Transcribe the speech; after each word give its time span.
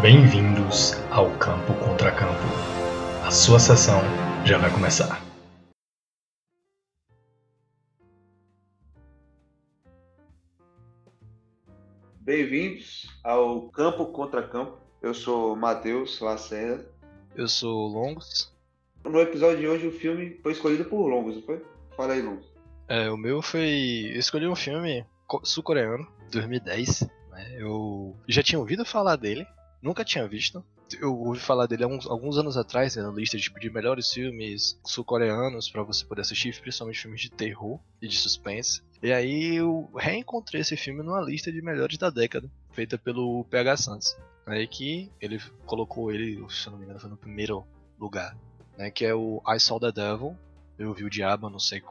Bem-vindos 0.00 0.96
ao 1.10 1.28
Campo 1.32 1.74
Contra 1.74 2.10
Campo. 2.12 2.32
A 3.26 3.30
sua 3.30 3.58
sessão 3.58 4.00
já 4.46 4.56
vai 4.56 4.70
começar. 4.70 5.19
Bem-vindos 12.30 13.08
ao 13.24 13.62
Campo 13.70 14.06
Contra 14.06 14.40
Campo. 14.40 14.78
Eu 15.02 15.12
sou 15.12 15.56
Matheus 15.56 16.20
Lacerda. 16.20 16.88
Eu 17.34 17.48
sou 17.48 17.88
Longos. 17.88 18.54
No 19.02 19.20
episódio 19.20 19.58
de 19.58 19.66
hoje 19.66 19.88
o 19.88 19.90
filme 19.90 20.38
foi 20.40 20.52
escolhido 20.52 20.84
por 20.84 21.08
Longos, 21.08 21.34
não 21.34 21.42
foi? 21.42 21.60
Fala 21.96 22.12
aí, 22.12 22.22
Longos. 22.22 22.46
É, 22.86 23.10
o 23.10 23.16
meu 23.16 23.42
foi. 23.42 24.12
Eu 24.14 24.20
escolhi 24.20 24.46
um 24.46 24.54
filme 24.54 25.04
sul-coreano, 25.42 26.06
2010. 26.30 27.00
Né? 27.32 27.56
Eu 27.58 28.16
já 28.28 28.44
tinha 28.44 28.60
ouvido 28.60 28.84
falar 28.84 29.16
dele, 29.16 29.44
nunca 29.82 30.04
tinha 30.04 30.28
visto. 30.28 30.64
Eu 31.00 31.12
ouvi 31.12 31.40
falar 31.40 31.66
dele 31.66 31.82
alguns, 31.82 32.06
alguns 32.06 32.38
anos 32.38 32.56
atrás, 32.56 32.94
né, 32.94 33.02
na 33.02 33.10
lista 33.10 33.38
tipo, 33.38 33.58
de 33.58 33.68
melhores 33.70 34.08
filmes 34.12 34.78
sul-coreanos 34.84 35.68
para 35.68 35.82
você 35.82 36.04
poder 36.04 36.20
assistir, 36.20 36.56
principalmente 36.60 37.00
filmes 37.00 37.22
de 37.22 37.30
terror 37.32 37.80
e 38.00 38.06
de 38.06 38.16
suspense. 38.16 38.82
E 39.02 39.12
aí 39.12 39.56
eu 39.56 39.90
reencontrei 39.96 40.60
esse 40.60 40.76
filme 40.76 41.02
numa 41.02 41.20
lista 41.20 41.50
de 41.50 41.62
melhores 41.62 41.96
da 41.96 42.10
década, 42.10 42.50
feita 42.72 42.98
pelo 42.98 43.44
PH 43.44 43.76
Santos. 43.78 44.16
Aí 44.46 44.66
que 44.66 45.10
ele 45.20 45.40
colocou 45.64 46.12
ele, 46.12 46.44
se 46.50 46.66
eu 46.66 46.72
não 46.72 46.78
me 46.78 46.84
engano, 46.84 47.00
foi 47.00 47.10
no 47.10 47.16
primeiro 47.16 47.64
lugar, 47.98 48.36
né, 48.76 48.90
que 48.90 49.04
é 49.04 49.14
o 49.14 49.42
I 49.46 49.58
Saw 49.58 49.80
the 49.80 49.92
Devil. 49.92 50.36
Eu 50.78 50.92
vi 50.92 51.04
o 51.04 51.10
Diabo, 51.10 51.48
não 51.48 51.58
sei 51.58 51.82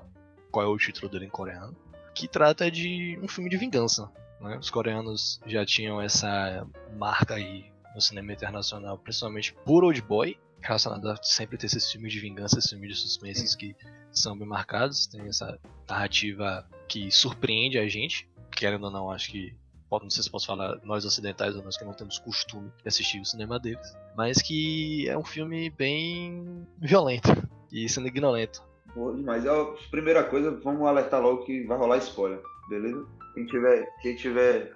qual 0.52 0.66
é 0.66 0.68
o 0.68 0.78
título 0.78 1.10
dele 1.10 1.26
em 1.26 1.30
coreano, 1.30 1.76
que 2.14 2.28
trata 2.28 2.70
de 2.70 3.20
um 3.22 3.28
filme 3.28 3.50
de 3.50 3.58
vingança. 3.58 4.12
Né? 4.42 4.58
Os 4.58 4.70
coreanos 4.70 5.40
já 5.46 5.66
tinham 5.66 6.02
essa 6.02 6.68
marca 6.98 7.36
aí 7.36 7.72
no 7.94 8.02
cinema 8.02 8.34
internacional, 8.34 8.98
principalmente 8.98 9.54
por 9.66 9.84
Old 9.84 10.02
Boy, 10.02 10.38
relacionado 10.62 11.10
a 11.10 11.16
sempre 11.22 11.58
ter 11.58 11.68
esses 11.68 11.92
filmes 11.92 12.12
de 12.12 12.20
vingança, 12.20 12.58
esses 12.58 12.70
filmes 12.70 12.90
de 12.90 12.96
suspense 12.96 13.58
que 13.58 13.76
são 14.12 14.38
bem 14.38 14.48
marcados, 14.48 15.08
tem 15.08 15.28
essa 15.28 15.60
narrativa 15.88 16.68
que 16.88 17.12
surpreende 17.12 17.78
a 17.78 17.88
gente, 17.88 18.30
querendo 18.52 18.86
ou 18.86 18.92
não, 18.92 19.12
acho 19.12 19.32
que 19.32 19.56
não 19.92 20.10
sei 20.10 20.22
se 20.22 20.30
posso 20.30 20.46
falar 20.46 20.80
nós 20.84 21.04
ocidentais 21.04 21.56
ou 21.56 21.64
nós 21.64 21.76
que 21.76 21.84
não 21.84 21.94
temos 21.94 22.20
costume 22.20 22.72
de 22.84 22.88
assistir 22.88 23.20
o 23.20 23.26
cinema 23.26 23.60
deles, 23.60 23.98
mas 24.16 24.40
que 24.42 25.10
é 25.10 25.18
um 25.18 25.24
filme 25.24 25.70
bem 25.72 26.68
violento 26.78 27.30
e 27.72 27.90
sendo 27.90 28.08
ignorante. 28.08 28.60
Boa 28.94 29.16
demais. 29.16 29.46
Eu, 29.46 29.78
primeira 29.90 30.24
coisa, 30.24 30.52
vamos 30.64 30.88
alertar 30.88 31.22
logo 31.22 31.44
que 31.44 31.64
vai 31.64 31.78
rolar 31.78 31.98
spoiler, 31.98 32.42
beleza? 32.70 33.06
Quem 33.34 33.46
tiver, 33.46 33.88
quem 34.02 34.16
tiver 34.16 34.72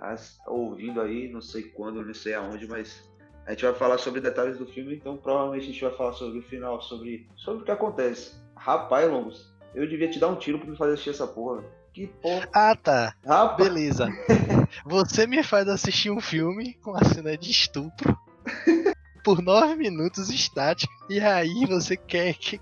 ouvindo 0.47 1.01
aí, 1.01 1.31
não 1.31 1.41
sei 1.41 1.63
quando, 1.63 2.03
não 2.03 2.13
sei 2.13 2.33
aonde, 2.33 2.67
mas 2.67 3.11
a 3.45 3.51
gente 3.51 3.63
vai 3.63 3.73
falar 3.73 3.97
sobre 3.97 4.21
detalhes 4.21 4.57
do 4.57 4.65
filme, 4.65 4.95
então 4.95 5.17
provavelmente 5.17 5.63
a 5.63 5.71
gente 5.71 5.81
vai 5.81 5.95
falar 5.95 6.13
sobre 6.13 6.39
o 6.39 6.43
final, 6.43 6.81
sobre, 6.81 7.27
sobre 7.35 7.61
o 7.61 7.65
que 7.65 7.71
acontece. 7.71 8.35
Rapaz, 8.55 9.09
Longos, 9.09 9.53
eu 9.75 9.87
devia 9.87 10.09
te 10.09 10.19
dar 10.19 10.29
um 10.29 10.35
tiro 10.35 10.59
pra 10.59 10.69
me 10.69 10.77
fazer 10.77 10.93
assistir 10.93 11.09
essa 11.09 11.27
porra. 11.27 11.63
Que 11.93 12.07
porra. 12.07 12.49
Ah, 12.53 12.75
tá. 12.75 13.15
Rapaz. 13.25 13.69
Beleza. 13.69 14.07
Você 14.85 15.27
me 15.27 15.43
faz 15.43 15.67
assistir 15.67 16.09
um 16.09 16.21
filme 16.21 16.73
com 16.75 16.95
a 16.95 17.03
cena 17.03 17.37
de 17.37 17.51
estupro 17.51 18.17
por 19.23 19.41
nove 19.41 19.75
minutos 19.75 20.29
estático 20.29 20.91
e 21.09 21.19
aí 21.19 21.65
você 21.65 21.95
quer, 21.95 22.33
quer, 22.33 22.59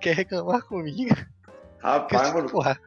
quer 0.00 0.14
reclamar 0.14 0.62
comigo. 0.62 1.14
Rapaz, 1.78 2.32
mano. 2.32 2.48
Porra. 2.48 2.78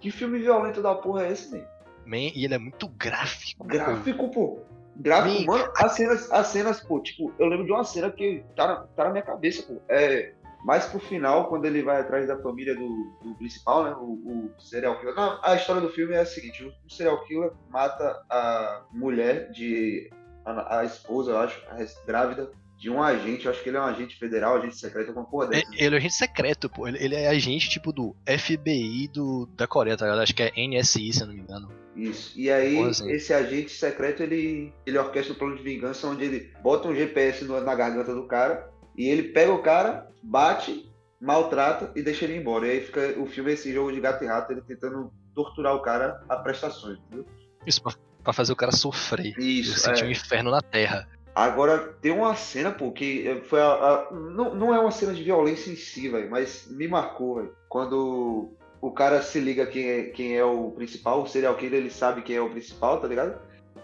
Que 0.00 0.10
filme 0.10 0.38
violento 0.38 0.82
da 0.82 0.94
porra 0.94 1.26
é 1.26 1.32
esse, 1.32 1.52
né? 1.52 1.66
Man, 2.04 2.30
e 2.34 2.44
ele 2.44 2.54
é 2.54 2.58
muito 2.58 2.88
gráfico. 2.88 3.66
Gráfico, 3.66 4.30
pô. 4.30 4.60
Gráfico, 4.98 5.50
Man. 5.50 5.58
mano, 5.58 5.72
as 5.76 5.92
cenas, 5.92 6.30
as 6.32 6.46
cenas, 6.48 6.80
pô, 6.80 7.00
tipo, 7.00 7.32
eu 7.38 7.46
lembro 7.46 7.66
de 7.66 7.72
uma 7.72 7.84
cena 7.84 8.10
que 8.10 8.44
tá 8.56 8.66
na, 8.66 8.76
tá 8.76 9.04
na 9.04 9.10
minha 9.10 9.22
cabeça, 9.22 9.62
pô. 9.62 9.80
É, 9.88 10.32
mais 10.64 10.86
pro 10.86 10.98
final, 10.98 11.48
quando 11.48 11.64
ele 11.66 11.82
vai 11.82 12.00
atrás 12.00 12.26
da 12.26 12.36
família 12.38 12.74
do, 12.74 12.88
do 13.22 13.34
principal, 13.36 13.84
né? 13.84 13.94
O, 13.98 14.50
o 14.56 14.60
serial 14.60 14.98
killer. 14.98 15.14
Não, 15.14 15.38
a 15.42 15.54
história 15.54 15.80
do 15.80 15.90
filme 15.90 16.14
é 16.14 16.20
a 16.20 16.26
seguinte: 16.26 16.64
o 16.64 16.90
serial 16.90 17.22
killer 17.24 17.52
mata 17.68 18.04
a 18.28 18.82
mulher 18.90 19.50
de. 19.50 20.10
a, 20.44 20.80
a 20.80 20.84
esposa, 20.84 21.30
eu 21.30 21.38
acho, 21.38 21.62
a 21.68 21.76
grávida 22.06 22.50
de 22.76 22.90
um 22.90 23.02
agente, 23.02 23.46
eu 23.46 23.52
acho 23.52 23.62
que 23.62 23.70
ele 23.70 23.76
é 23.76 23.80
um 23.80 23.84
agente 23.84 24.18
federal, 24.18 24.56
agente 24.56 24.76
secreto, 24.76 25.08
alguma 25.08 25.26
porra 25.26 25.46
dessa. 25.48 25.64
Ele 25.72 25.94
é 25.94 25.98
agente 25.98 26.14
secreto, 26.14 26.68
pô. 26.68 26.86
Ele, 26.86 27.02
ele 27.02 27.14
é 27.14 27.28
agente 27.28 27.70
tipo 27.70 27.92
do 27.92 28.14
FBI 28.26 29.08
do, 29.08 29.46
da 29.56 29.66
Coreia, 29.66 29.96
tá 29.96 30.04
ligado? 30.04 30.22
Acho 30.22 30.34
que 30.34 30.42
é 30.42 30.52
NSI, 30.56 31.12
se 31.12 31.22
eu 31.22 31.28
não 31.28 31.34
me 31.34 31.40
engano. 31.40 31.85
Isso. 31.96 32.32
E 32.38 32.50
aí, 32.50 32.78
assim. 32.84 33.10
esse 33.10 33.32
agente 33.32 33.70
secreto, 33.70 34.22
ele, 34.22 34.72
ele 34.84 34.98
orquestra 34.98 35.32
um 35.32 35.36
plano 35.38 35.56
de 35.56 35.62
vingança 35.62 36.06
onde 36.06 36.24
ele 36.24 36.52
bota 36.62 36.88
um 36.88 36.94
GPS 36.94 37.44
no- 37.44 37.60
na 37.60 37.74
garganta 37.74 38.14
do 38.14 38.26
cara 38.26 38.70
e 38.96 39.08
ele 39.08 39.24
pega 39.30 39.52
o 39.52 39.62
cara, 39.62 40.06
bate, 40.22 40.88
maltrata 41.20 41.90
e 41.96 42.02
deixa 42.02 42.24
ele 42.24 42.36
embora. 42.36 42.66
E 42.66 42.70
aí 42.72 42.80
fica 42.82 43.14
o 43.18 43.26
filme 43.26 43.52
esse 43.52 43.72
jogo 43.72 43.90
de 43.92 44.00
gato 44.00 44.22
e 44.22 44.26
rato, 44.26 44.52
ele 44.52 44.60
tentando 44.60 45.10
torturar 45.34 45.74
o 45.74 45.80
cara 45.82 46.22
a 46.28 46.36
prestações, 46.36 46.98
entendeu? 47.06 47.24
Isso 47.66 47.82
pra, 47.82 47.92
pra 48.22 48.32
fazer 48.32 48.52
o 48.52 48.56
cara 48.56 48.72
sofrer. 48.72 49.34
Isso, 49.38 49.78
sentir 49.78 50.04
é. 50.04 50.06
um 50.06 50.10
inferno 50.10 50.50
na 50.50 50.60
Terra. 50.60 51.08
Agora, 51.34 51.78
tem 52.00 52.12
uma 52.12 52.34
cena, 52.34 52.70
pô, 52.70 52.90
que 52.92 53.42
foi 53.44 53.60
a, 53.60 53.66
a- 53.66 54.08
não, 54.10 54.54
não 54.54 54.74
é 54.74 54.78
uma 54.78 54.90
cena 54.90 55.12
de 55.12 55.22
violência 55.22 55.70
em 55.70 55.76
si, 55.76 56.08
velho, 56.08 56.30
mas 56.30 56.66
me 56.70 56.88
marcou, 56.88 57.36
velho. 57.36 57.54
Quando 57.68 58.52
o 58.80 58.90
cara 58.90 59.22
se 59.22 59.40
liga 59.40 59.66
quem 59.66 59.88
é, 59.88 60.02
quem 60.04 60.36
é 60.36 60.44
o 60.44 60.70
principal, 60.70 61.22
o 61.22 61.26
serial 61.26 61.56
killer, 61.56 61.80
ele 61.80 61.90
sabe 61.90 62.22
quem 62.22 62.36
é 62.36 62.40
o 62.40 62.50
principal, 62.50 63.00
tá 63.00 63.08
ligado? 63.08 63.38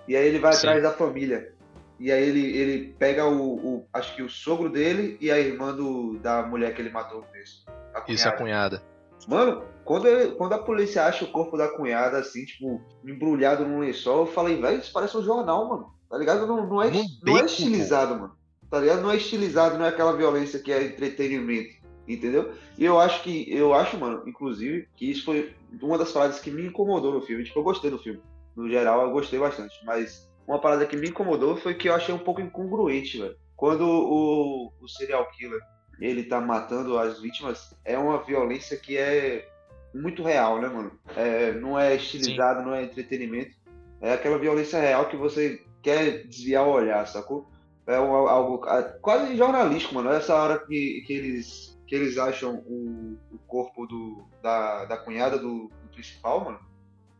E 0.06 0.16
aí 0.16 0.26
ele 0.26 0.38
vai 0.38 0.52
Sim. 0.52 0.66
atrás 0.66 0.82
da 0.82 0.90
família. 0.92 1.52
E 1.98 2.10
aí 2.10 2.22
ele, 2.28 2.56
ele 2.56 2.94
pega 2.98 3.24
o, 3.26 3.54
o- 3.54 3.86
acho 3.92 4.14
que 4.16 4.22
o 4.22 4.28
sogro 4.28 4.68
dele 4.68 5.16
e 5.20 5.30
a 5.30 5.38
irmã 5.38 5.72
do, 5.74 6.18
da 6.18 6.42
mulher 6.42 6.74
que 6.74 6.82
ele 6.82 6.90
matou 6.90 7.22
começo. 7.22 7.64
A 7.94 8.02
Isso 8.08 8.26
é 8.26 8.30
a 8.30 8.36
cunhada. 8.36 8.82
Mano, 9.28 9.62
quando, 9.84 10.08
ele- 10.08 10.32
quando 10.32 10.52
a 10.54 10.58
polícia 10.58 11.04
acha 11.04 11.24
o 11.24 11.28
corpo 11.30 11.56
da 11.56 11.68
cunhada, 11.68 12.18
assim, 12.18 12.44
tipo, 12.44 12.80
embrulhado 13.04 13.64
num 13.64 13.78
lençol, 13.78 14.20
eu 14.20 14.26
falei, 14.26 14.60
velho, 14.60 14.80
isso 14.80 14.92
parece 14.92 15.16
um 15.16 15.22
jornal, 15.22 15.68
mano. 15.68 15.92
Tá 16.10 16.18
ligado? 16.18 16.46
Não, 16.46 16.66
não, 16.66 16.82
é, 16.82 16.90
Num 16.90 17.04
não 17.24 17.38
é 17.38 17.44
estilizado, 17.44 18.14
mano. 18.16 18.32
Tá 18.68 18.80
ligado? 18.80 19.02
Não 19.02 19.10
é 19.12 19.16
estilizado, 19.16 19.78
não 19.78 19.84
é 19.84 19.88
aquela 19.90 20.16
violência 20.16 20.58
que 20.58 20.72
é 20.72 20.82
entretenimento. 20.84 21.76
Entendeu? 22.06 22.52
E 22.76 22.84
eu 22.84 22.98
acho 22.98 23.22
que, 23.22 23.46
eu 23.52 23.72
acho, 23.74 23.96
mano, 23.98 24.22
inclusive, 24.26 24.88
que 24.96 25.10
isso 25.10 25.24
foi 25.24 25.54
uma 25.80 25.96
das 25.96 26.10
paradas 26.12 26.40
que 26.40 26.50
me 26.50 26.66
incomodou 26.66 27.12
no 27.12 27.22
filme. 27.22 27.44
Tipo, 27.44 27.60
eu 27.60 27.64
gostei 27.64 27.90
do 27.90 27.98
filme. 27.98 28.20
No 28.56 28.68
geral, 28.68 29.02
eu 29.02 29.12
gostei 29.12 29.38
bastante. 29.38 29.74
Mas 29.84 30.28
uma 30.46 30.60
parada 30.60 30.84
que 30.86 30.96
me 30.96 31.08
incomodou 31.08 31.56
foi 31.56 31.74
que 31.74 31.88
eu 31.88 31.94
achei 31.94 32.14
um 32.14 32.18
pouco 32.18 32.40
incongruente, 32.40 33.18
velho. 33.18 33.36
Quando 33.56 33.82
o, 33.86 34.72
o 34.80 34.88
serial 34.88 35.28
killer 35.30 35.60
ele 36.00 36.24
tá 36.24 36.40
matando 36.40 36.98
as 36.98 37.20
vítimas, 37.20 37.76
é 37.84 37.96
uma 37.96 38.18
violência 38.24 38.76
que 38.76 38.96
é 38.96 39.48
muito 39.94 40.22
real, 40.22 40.60
né, 40.60 40.68
mano? 40.68 40.90
É, 41.16 41.52
não 41.52 41.78
é 41.78 41.94
estilizado, 41.94 42.62
não 42.62 42.74
é 42.74 42.82
entretenimento. 42.82 43.52
É 44.00 44.12
aquela 44.14 44.38
violência 44.38 44.80
real 44.80 45.08
que 45.08 45.16
você 45.16 45.62
quer 45.80 46.24
desviar 46.24 46.66
o 46.66 46.72
olhar, 46.72 47.06
sacou? 47.06 47.48
É 47.86 47.98
um- 48.00 48.14
algo 48.14 48.60
quase 49.00 49.36
jornalístico, 49.36 49.94
mano. 49.94 50.10
Essa 50.10 50.34
hora 50.34 50.58
que, 50.66 51.04
que, 51.06 51.12
eles, 51.12 51.78
que 51.92 51.96
eles 51.96 52.16
acham 52.16 52.54
o, 52.66 53.18
o 53.30 53.38
corpo 53.46 53.86
do, 53.86 54.24
da, 54.42 54.86
da 54.86 54.96
cunhada 54.96 55.36
do, 55.36 55.68
do 55.68 55.88
principal, 55.92 56.42
mano. 56.42 56.58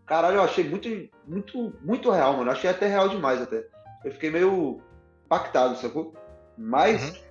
Caralho, 0.07 0.37
eu 0.37 0.43
achei 0.43 0.67
muito, 0.67 0.89
muito, 1.29 1.75
muito 1.83 2.11
real, 2.11 2.39
mano. 2.39 2.51
Achei 2.51 2.71
até 2.71 2.87
real 2.87 3.07
demais, 3.11 3.43
até. 3.43 3.67
Eu 4.03 4.13
fiquei 4.13 4.31
meio 4.31 4.81
impactado, 5.27 5.77
sacou? 5.77 6.15
Mas 6.57 7.23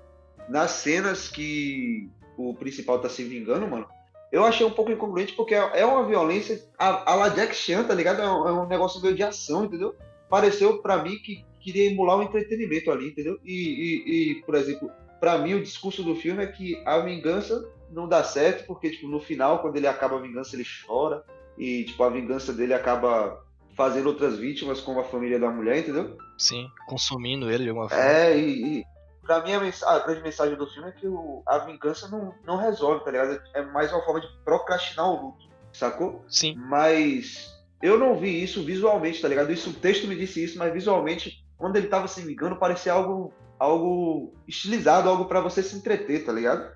nas 0.48 0.70
cenas 0.70 1.30
que 1.30 2.12
o 2.38 2.54
principal 2.54 3.00
tá 3.00 3.10
se 3.10 3.24
vingando, 3.24 3.68
mano, 3.68 3.88
eu 4.32 4.46
achei 4.46 4.64
um 4.64 4.72
pouco 4.72 4.92
incongruente 4.92 5.34
porque 5.34 5.56
é 5.56 5.80
é 5.80 5.84
uma 5.84 6.06
violência 6.06 6.64
a, 6.78 7.12
a 7.12 7.16
la 7.16 7.30
Jack 7.30 7.56
Chan, 7.56 7.86
tá 7.86 7.96
ligado? 7.96 8.22
É 8.22 8.32
um, 8.32 8.48
é 8.48 8.52
um 8.52 8.68
negócio 8.68 9.02
meio 9.02 9.16
de 9.16 9.24
ação, 9.24 9.66
entendeu? 9.66 9.96
Pareceu 10.30 10.80
pra 10.80 11.02
mim 11.02 11.18
que 11.18 11.44
queria 11.60 11.90
emular 11.90 12.20
o 12.20 12.24
entretenimento 12.24 12.92
ali, 12.92 13.08
entendeu? 13.08 13.40
E, 13.44 13.52
e, 13.52 14.32
e, 14.32 14.42
por 14.44 14.54
exemplo, 14.54 14.92
pra 15.22 15.38
mim 15.38 15.54
o 15.54 15.64
discurso 15.64 16.04
do 16.04 16.16
filme 16.16 16.44
é 16.44 16.48
que 16.48 16.82
a 16.86 17.00
vingança 17.00 17.64
não 17.90 18.08
dá 18.10 18.24
certo 18.24 18.66
porque, 18.66 18.90
tipo, 18.90 19.08
no 19.08 19.20
final, 19.22 19.60
quando 19.60 19.78
ele 19.78 19.88
acaba 19.88 20.18
a 20.18 20.22
vingança, 20.22 20.56
ele 20.56 20.66
chora 20.86 21.24
e, 21.58 21.84
tipo, 21.86 22.04
a 22.04 22.10
vingança 22.10 22.52
dele 22.52 22.74
acaba 22.74 23.42
fazendo 23.78 24.08
outras 24.08 24.38
vítimas, 24.38 24.82
como 24.82 25.00
a 25.00 25.04
família 25.06 25.40
da 25.40 25.50
mulher, 25.50 25.78
entendeu? 25.80 26.18
Sim, 26.38 26.68
consumindo 26.88 27.50
ele 27.50 27.64
de 27.64 27.70
alguma 27.70 27.88
forma. 27.88 28.04
É, 28.04 28.38
e, 28.38 28.80
e 28.80 28.84
pra 29.22 29.42
mim 29.44 29.54
a, 29.54 29.60
mens- 29.60 29.84
a 29.84 30.00
grande 30.00 30.22
mensagem 30.24 30.58
do 30.58 30.68
filme 30.68 30.90
é 30.90 30.92
que 30.92 31.08
o- 31.08 31.42
a 31.48 31.60
vingança 31.60 32.08
não, 32.10 32.34
não 32.46 32.58
resolve, 32.58 33.06
tá 33.06 33.12
ligado? 33.12 33.40
É 33.54 33.62
mais 33.62 33.92
uma 33.94 34.04
forma 34.04 34.20
de 34.22 34.28
procrastinar 34.44 35.08
o 35.10 35.28
luto. 35.28 35.50
sacou? 35.74 36.26
Sim. 36.28 36.54
Mas 36.58 37.50
eu 37.82 37.98
não 37.98 38.16
vi 38.18 38.44
isso 38.44 38.62
visualmente, 38.64 39.22
tá 39.22 39.28
ligado? 39.30 39.52
Isso, 39.54 39.70
o 39.70 39.74
texto 39.74 40.06
me 40.08 40.16
disse 40.18 40.44
isso, 40.44 40.58
mas 40.58 40.74
visualmente, 40.74 41.41
quando 41.62 41.76
ele 41.76 41.88
tava 41.88 42.08
se 42.08 42.22
ligando, 42.22 42.56
parecia 42.56 42.92
algo, 42.92 43.32
algo 43.60 44.34
estilizado, 44.48 45.08
algo 45.08 45.26
para 45.26 45.40
você 45.40 45.62
se 45.62 45.76
entreter, 45.76 46.26
tá 46.26 46.34
ligado? 46.34 46.68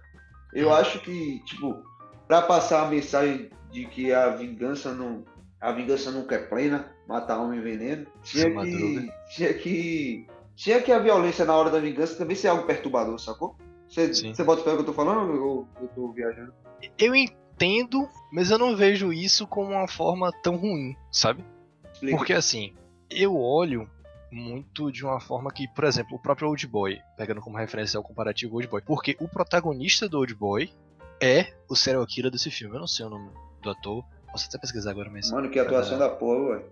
Eu 0.54 0.72
acho 0.72 1.00
que, 1.00 1.44
tipo, 1.44 1.76
pra 2.28 2.44
passar 2.44 2.86
a 2.86 2.88
mensagem 2.88 3.50
de 3.72 3.88
que 3.88 4.14
a 4.14 4.30
vingança 4.30 4.94
não. 4.94 5.26
A 5.60 5.72
vingança 5.72 6.12
nunca 6.12 6.36
é 6.36 6.38
plena, 6.38 6.94
matar 7.08 7.40
homem 7.40 7.60
veneno, 7.62 8.06
tinha 8.22 8.46
Essa 8.46 8.54
madruga. 8.54 9.02
que. 9.02 9.36
Tinha 9.36 9.54
que. 9.56 10.28
Tinha 10.56 10.82
que 10.82 10.92
a 10.92 11.00
violência 11.00 11.44
na 11.44 11.56
hora 11.56 11.72
da 11.72 11.80
vingança 11.80 12.16
também 12.16 12.36
ser 12.36 12.50
algo 12.50 12.68
perturbador, 12.68 13.20
sacou? 13.20 13.58
Você 13.90 14.44
bota 14.44 14.64
fé 14.64 14.70
no 14.70 14.76
que 14.78 14.82
eu 14.84 14.86
tô 14.86 14.94
falando 14.94 15.32
ou 15.44 15.68
eu 15.82 15.88
tô 15.90 16.12
viajando? 16.12 16.54
Eu 16.98 17.16
entendo, 17.16 18.08
mas 18.32 18.52
eu 18.52 18.60
não 18.60 18.76
vejo 18.76 19.12
isso 19.12 19.48
como 19.48 19.72
uma 19.72 19.88
forma 19.88 20.32
tão 20.44 20.56
ruim, 20.56 20.96
sabe? 21.12 21.44
Explica. 21.92 22.18
Porque 22.18 22.34
assim, 22.34 22.74
eu 23.10 23.36
olho 23.36 23.90
muito 24.32 24.92
de 24.92 25.04
uma 25.06 25.20
forma 25.20 25.52
que, 25.52 25.68
por 25.70 25.84
exemplo, 25.86 26.16
o 26.16 26.20
próprio 26.20 26.48
Old 26.50 26.68
Boy, 26.68 27.00
pegando 27.18 27.42
como 27.42 27.58
referência 27.58 28.00
o 28.00 28.04
comparativo 28.04 28.56
Old 28.56 28.68
Boy, 28.68 28.82
porque 28.82 29.16
o 29.20 29.28
protagonista 29.28 30.08
do 30.10 30.18
Old 30.20 30.34
Boy 30.36 30.72
é 31.22 31.54
o 31.70 31.76
serial 31.76 32.06
killer 32.06 32.32
desse 32.32 32.52
filme. 32.52 32.76
Eu 32.76 32.80
não 32.82 32.88
sei 32.88 33.06
o 33.06 33.10
nome 33.10 33.30
do 33.62 33.70
ator, 33.70 34.04
posso 34.32 34.48
até 34.48 34.58
pesquisar 34.58 34.92
agora, 34.92 35.10
mas 35.10 35.32
Mano, 35.32 35.50
que 35.50 35.60
atuação 35.60 35.98
da 35.98 36.10
porra, 36.10 36.40
ué. 36.58 36.64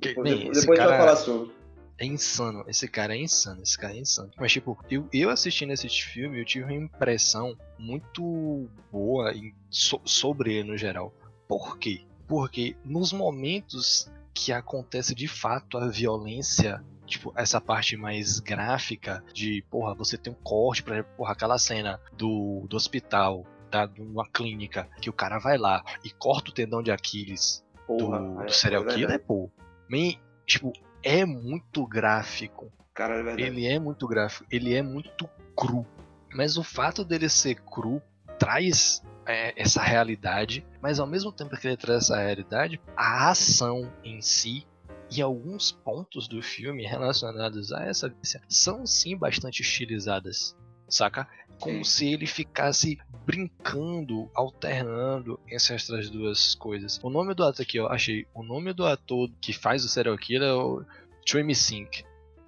Que- 0.00 0.08
Depois, 0.10 0.30
bem, 0.38 0.52
depois, 0.52 0.78
cara- 0.78 0.90
vai 0.90 0.98
falar 0.98 1.16
sobre. 1.16 1.50
é 1.98 2.06
insano. 2.06 2.64
Esse 2.68 2.86
cara 2.86 3.16
é 3.16 3.20
insano, 3.20 3.62
esse 3.62 3.76
cara 3.76 3.92
é 3.94 3.98
insano. 3.98 4.30
Mas, 4.38 4.52
tipo, 4.52 4.78
eu, 4.88 5.08
eu 5.12 5.28
assistindo 5.30 5.72
esse 5.72 5.88
filme, 5.88 6.38
eu 6.40 6.44
tive 6.44 6.64
uma 6.66 6.74
impressão 6.74 7.56
muito 7.76 8.68
boa 8.92 9.32
em- 9.32 9.52
so- 9.68 10.00
sobre 10.04 10.54
ele 10.54 10.70
no 10.70 10.76
geral. 10.78 11.12
Por 11.48 11.76
quê? 11.78 12.02
Porque 12.28 12.76
nos 12.84 13.12
momentos 13.12 14.08
que 14.32 14.52
acontece 14.52 15.14
de 15.16 15.26
fato 15.26 15.76
a 15.78 15.88
violência, 15.88 16.80
tipo, 17.08 17.32
essa 17.36 17.60
parte 17.60 17.96
mais 17.96 18.38
gráfica 18.38 19.24
de, 19.32 19.64
porra, 19.70 19.94
você 19.94 20.16
tem 20.16 20.32
um 20.32 20.36
corte, 20.36 20.82
por 20.82 20.92
exemplo, 20.92 21.10
porra, 21.16 21.32
aquela 21.32 21.58
cena 21.58 22.00
do, 22.12 22.66
do 22.68 22.76
hospital, 22.76 23.44
da, 23.70 23.86
de 23.86 24.00
uma 24.00 24.28
clínica, 24.28 24.88
que 25.00 25.10
o 25.10 25.12
cara 25.12 25.38
vai 25.38 25.58
lá 25.58 25.82
e 26.04 26.10
corta 26.10 26.50
o 26.50 26.54
tendão 26.54 26.82
de 26.82 26.90
Aquiles 26.90 27.64
Porra, 27.86 28.20
do, 28.20 28.42
é, 28.42 28.46
do 28.46 28.52
serial 28.52 28.88
é 28.88 28.94
killer, 28.94 29.24
pô. 29.24 29.50
Man, 29.90 30.12
tipo, 30.46 30.72
é 31.02 31.24
muito 31.24 31.86
gráfico. 31.86 32.70
Cara, 32.94 33.14
é 33.14 33.22
verdade. 33.22 33.42
Ele 33.42 33.66
é 33.66 33.78
muito 33.78 34.06
gráfico, 34.06 34.44
ele 34.50 34.74
é 34.74 34.82
muito 34.82 35.28
cru. 35.56 35.86
Mas 36.34 36.58
o 36.58 36.62
fato 36.62 37.04
dele 37.04 37.28
ser 37.28 37.54
cru 37.54 38.02
traz 38.38 39.02
é, 39.26 39.54
essa 39.60 39.82
realidade, 39.82 40.66
mas 40.82 41.00
ao 41.00 41.06
mesmo 41.06 41.32
tempo 41.32 41.56
que 41.56 41.66
ele 41.66 41.76
traz 41.76 42.04
essa 42.04 42.18
realidade, 42.18 42.80
a 42.96 43.30
ação 43.30 43.90
em 44.04 44.20
si 44.20 44.66
e 45.10 45.22
alguns 45.22 45.72
pontos 45.72 46.28
do 46.28 46.42
filme 46.42 46.86
relacionados 46.86 47.72
a 47.72 47.84
essa 47.84 48.08
violência 48.08 48.42
são 48.48 48.86
sim 48.86 49.16
bastante 49.16 49.62
estilizadas, 49.62 50.56
saca? 50.88 51.28
Como 51.58 51.84
se 51.84 52.12
ele 52.12 52.26
ficasse 52.26 52.98
brincando, 53.26 54.30
alternando 54.34 55.40
essas 55.48 56.08
duas 56.08 56.54
coisas. 56.54 57.00
O 57.02 57.10
nome 57.10 57.34
do 57.34 57.42
ator 57.42 57.62
aqui, 57.62 57.80
ó, 57.80 57.88
achei. 57.88 58.26
O 58.32 58.42
nome 58.42 58.72
do 58.72 58.86
ator 58.86 59.28
que 59.40 59.52
faz 59.52 59.84
o 59.84 59.88
serial 59.88 60.16
killer 60.16 60.48
é 60.48 60.52
o 60.52 60.84
Choi 61.26 61.42
Mi 61.42 61.54
Sink. 61.54 62.04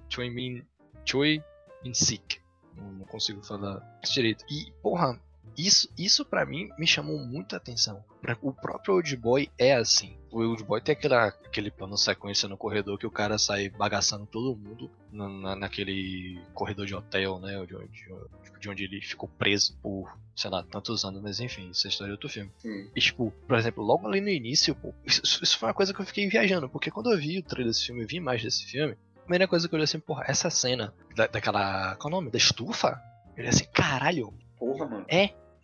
Choi 0.09 0.31
Min. 0.31 0.63
Choi 1.05 1.43
Min 1.85 1.93
Sik. 1.93 2.41
Não, 2.77 2.93
não 2.93 3.05
consigo 3.05 3.43
falar 3.45 3.83
direito. 4.05 4.45
E, 4.49 4.73
porra, 4.81 5.21
isso, 5.59 5.89
isso 5.99 6.25
para 6.25 6.47
mim 6.47 6.71
me 6.79 6.87
chamou 6.87 7.19
muita 7.19 7.57
atenção. 7.57 8.05
Pra- 8.21 8.37
O 8.43 8.53
próprio 8.53 8.95
Old 8.95 9.17
Boy 9.17 9.51
é 9.59 9.75
assim. 9.75 10.17
O 10.31 10.41
Old 10.41 10.63
Boy 10.65 10.81
tem 10.81 10.93
aquela, 10.93 11.29
aquele 11.29 11.71
plano 11.71 11.97
sequência 11.97 12.49
no 12.49 12.57
corredor 12.57 12.99
que 12.99 13.07
o 13.07 13.11
cara 13.11 13.39
sai 13.39 13.69
bagaçando 13.69 14.27
todo 14.27 14.57
mundo 14.57 14.91
na, 15.11 15.29
na- 15.29 15.57
naquele 15.57 16.41
corredor 16.55 16.87
de 16.87 16.95
hotel, 16.95 17.39
né? 17.41 17.65
De, 17.67 17.75
onde- 17.75 18.07
de 18.61 18.69
onde 18.69 18.85
ele 18.85 19.01
ficou 19.01 19.29
preso 19.29 19.77
por, 19.83 20.15
sei 20.37 20.51
lá, 20.51 20.63
tantos 20.63 21.05
anos, 21.05 21.23
mas 21.23 21.41
enfim, 21.41 21.71
isso 21.71 21.87
é 21.87 21.91
história 21.91 22.11
de 22.11 22.15
outro 22.15 22.29
filme. 22.29 22.51
Sim. 22.59 22.91
E, 22.95 23.01
tipo, 23.01 23.33
por 23.49 23.57
exemplo, 23.59 23.83
logo 23.83 24.07
ali 24.07 24.21
no 24.21 24.29
início, 24.29 24.75
pô, 24.75 24.95
isso, 25.05 25.23
isso 25.43 25.59
foi 25.59 25.69
uma 25.69 25.75
coisa 25.75 25.95
que 25.95 26.01
eu 26.01 26.07
fiquei 26.07 26.29
viajando, 26.29 26.69
porque 26.69 26.91
quando 26.91 27.11
eu 27.11 27.19
vi 27.19 27.39
o 27.39 27.43
trailer 27.43 27.69
desse 27.73 27.87
filme, 27.87 28.03
eu 28.03 28.07
vi 28.07 28.21
mais 28.21 28.43
desse 28.43 28.67
filme, 28.67 28.97
a 29.17 29.21
primeira 29.23 29.49
coisa 29.49 29.67
que 29.69 29.75
eu 29.75 29.77
olhei 29.79 29.85
assim, 29.85 29.99
porra, 29.99 30.25
essa 30.29 30.51
cena 30.51 30.93
da, 31.17 31.27
daquela. 31.27 31.97
Qual 31.97 32.13
é 32.13 32.15
o 32.15 32.21
nome? 32.21 32.31
Da 32.31 32.37
estufa? 32.39 33.01
Eu 33.35 33.39
olhei 33.39 33.49
assim, 33.49 33.65
caralho, 33.73 34.35
Porra, 34.59 34.87
mano. 34.87 35.07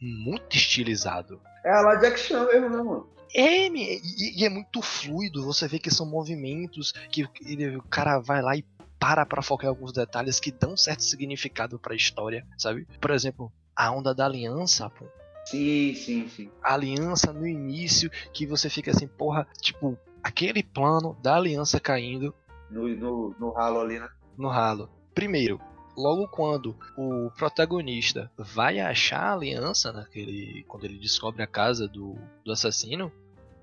muito 0.01 0.57
estilizado. 0.57 1.41
É 1.67 1.71
a 1.73 1.81
lá 1.81 1.97
Jack 1.97 2.19
Chan 2.21 2.47
mesmo, 2.47 2.71
né, 2.71 2.77
mano? 2.77 3.09
É, 3.35 3.67
e, 3.67 4.41
e 4.41 4.45
é 4.45 4.49
muito 4.49 4.81
fluido, 4.81 5.45
você 5.45 5.67
vê 5.67 5.79
que 5.81 5.91
são 5.91 6.07
movimentos, 6.07 6.93
que 7.11 7.25
o- 7.25 7.29
ele- 7.45 7.77
o 7.77 7.83
cara 7.83 8.19
vai 8.21 8.41
lá 8.41 8.57
e 8.57 8.65
para 9.01 9.27
pra 9.27 9.43
focar 9.43 9.67
em 9.67 9.69
alguns 9.69 9.93
detalhes 9.93 10.39
que 10.41 10.51
dão 10.53 10.77
certo 10.77 11.03
significado 11.03 11.79
pra 11.79 11.95
história, 11.95 12.47
sabe? 12.57 12.87
Por 13.01 13.11
exemplo, 13.11 13.53
a 13.75 13.91
onda 13.91 14.15
da 14.15 14.25
aliança, 14.27 14.89
pô. 14.89 15.05
Sim, 15.45 15.95
sim, 15.95 16.29
sim. 16.29 16.51
a 16.63 16.75
aliança 16.75 17.33
no 17.33 17.47
início, 17.47 18.11
que 18.33 18.47
você 18.47 18.69
fica 18.71 18.91
assim, 18.93 19.07
porra, 19.07 19.47
tipo, 19.61 19.97
aquele 20.23 20.63
plano 20.63 21.17
da 21.23 21.37
aliança 21.37 21.79
caindo 21.79 22.35
No, 22.71 22.89
no, 22.89 23.35
no 23.39 23.51
ralo 23.53 23.81
ali, 23.81 23.99
né? 23.99 24.09
no 24.39 24.49
ralo. 24.49 24.89
Primeiro, 25.15 25.61
logo 25.97 26.29
quando 26.29 26.77
o 26.97 27.31
protagonista 27.37 28.31
vai 28.37 28.79
achar 28.81 29.21
a 29.23 29.33
aliança 29.35 29.93
naquele. 29.93 30.65
Quando 30.69 30.85
ele 30.85 30.99
descobre 30.99 31.43
a 31.43 31.47
casa 31.47 31.89
do, 31.89 32.17
do 32.45 32.53
assassino, 32.53 33.11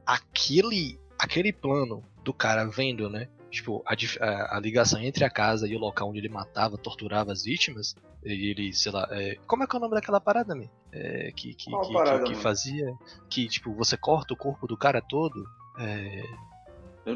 aquele. 0.06 1.00
aquele 1.20 1.52
plano 1.54 2.04
do 2.24 2.34
cara 2.34 2.66
vendo, 2.66 3.10
né? 3.10 3.28
Tipo, 3.52 3.84
a, 3.86 3.94
a- 4.26 4.58
a 4.58 4.60
ligação 4.60 5.00
entre 5.02 5.24
a 5.24 5.30
casa 5.30 5.68
e 5.68 5.76
o 5.76 5.80
local 5.80 6.10
onde 6.10 6.18
ele 6.20 6.30
matava, 6.30 6.78
torturava 6.78 7.32
as 7.32 7.44
vítimas. 7.44 7.96
E 8.26 8.50
ele, 8.50 8.74
sei 8.74 8.92
lá, 8.92 9.08
é, 9.12 9.36
como 9.46 9.64
é 9.64 9.68
que 9.68 9.76
é 9.76 9.78
o 9.78 9.82
nome 9.82 9.94
daquela 9.94 10.20
parada, 10.22 10.56
me? 10.56 10.70
É, 10.92 11.32
que, 11.36 11.54
que, 11.54 11.70
que, 11.70 11.94
parada, 11.94 12.24
que- 12.24 12.34
que 12.34 12.36
fazia. 12.40 12.94
Que, 13.30 13.48
tipo, 13.48 13.74
você 13.76 13.96
corta 13.98 14.34
o 14.34 14.38
corpo 14.38 14.66
do 14.66 14.78
cara 14.78 15.02
todo. 15.02 15.46
É, 15.78 16.24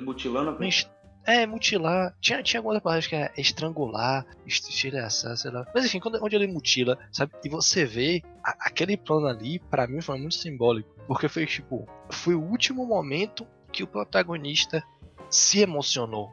mutilando 0.02 0.50
a 0.52 0.60
mas- 0.60 0.90
É, 1.28 1.46
mutilar. 1.46 2.16
Tinha, 2.22 2.42
tinha 2.42 2.60
algumas 2.62 2.82
palavras 2.82 3.06
que 3.06 3.16
é 3.16 3.32
estrangular, 3.38 4.26
estilhaçar, 4.46 5.36
sei 5.36 5.52
lá. 5.52 5.66
Mas 5.76 5.86
enfim, 5.86 6.00
quando, 6.00 6.24
onde 6.24 6.36
ele 6.36 6.48
mutila, 6.48 6.98
sabe? 7.12 7.34
E 7.44 7.50
você 7.50 7.86
vê 7.86 8.24
a- 8.44 8.56
aquele 8.62 8.96
plano 8.96 9.28
ali, 9.28 9.60
pra 9.60 9.86
mim 9.88 10.00
foi 10.02 10.18
muito 10.18 10.36
simbólico. 10.36 10.90
Porque 11.06 11.28
foi 11.28 11.46
tipo, 11.46 11.86
foi 12.10 12.34
o 12.34 12.42
último 12.42 12.86
momento 12.86 13.46
que 13.74 13.84
o 13.84 13.88
protagonista 13.88 14.82
se 15.30 15.60
emocionou. 15.60 16.32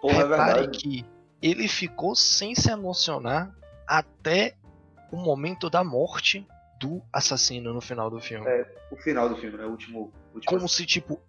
Porra, 0.00 0.14
é 0.14 0.22
Repare 0.22 0.52
verdade. 0.60 0.78
que 0.78 1.06
ele 1.40 1.68
ficou 1.68 2.16
sem 2.16 2.54
se 2.54 2.70
emocionar 2.70 3.54
até 3.86 4.56
o 5.12 5.16
momento 5.16 5.70
da 5.70 5.84
morte 5.84 6.44
do 6.80 7.00
assassino 7.12 7.72
no 7.72 7.80
final 7.80 8.10
do 8.10 8.20
filme. 8.20 8.44
É, 8.46 8.66
O 8.90 8.96
final 8.96 9.28
do 9.28 9.36
filme, 9.36 9.56
né? 9.56 9.64
O 9.64 9.70
último. 9.70 10.12
último 10.34 10.44
Como 10.52 10.68
se, 10.68 10.84
tipo, 10.84 11.20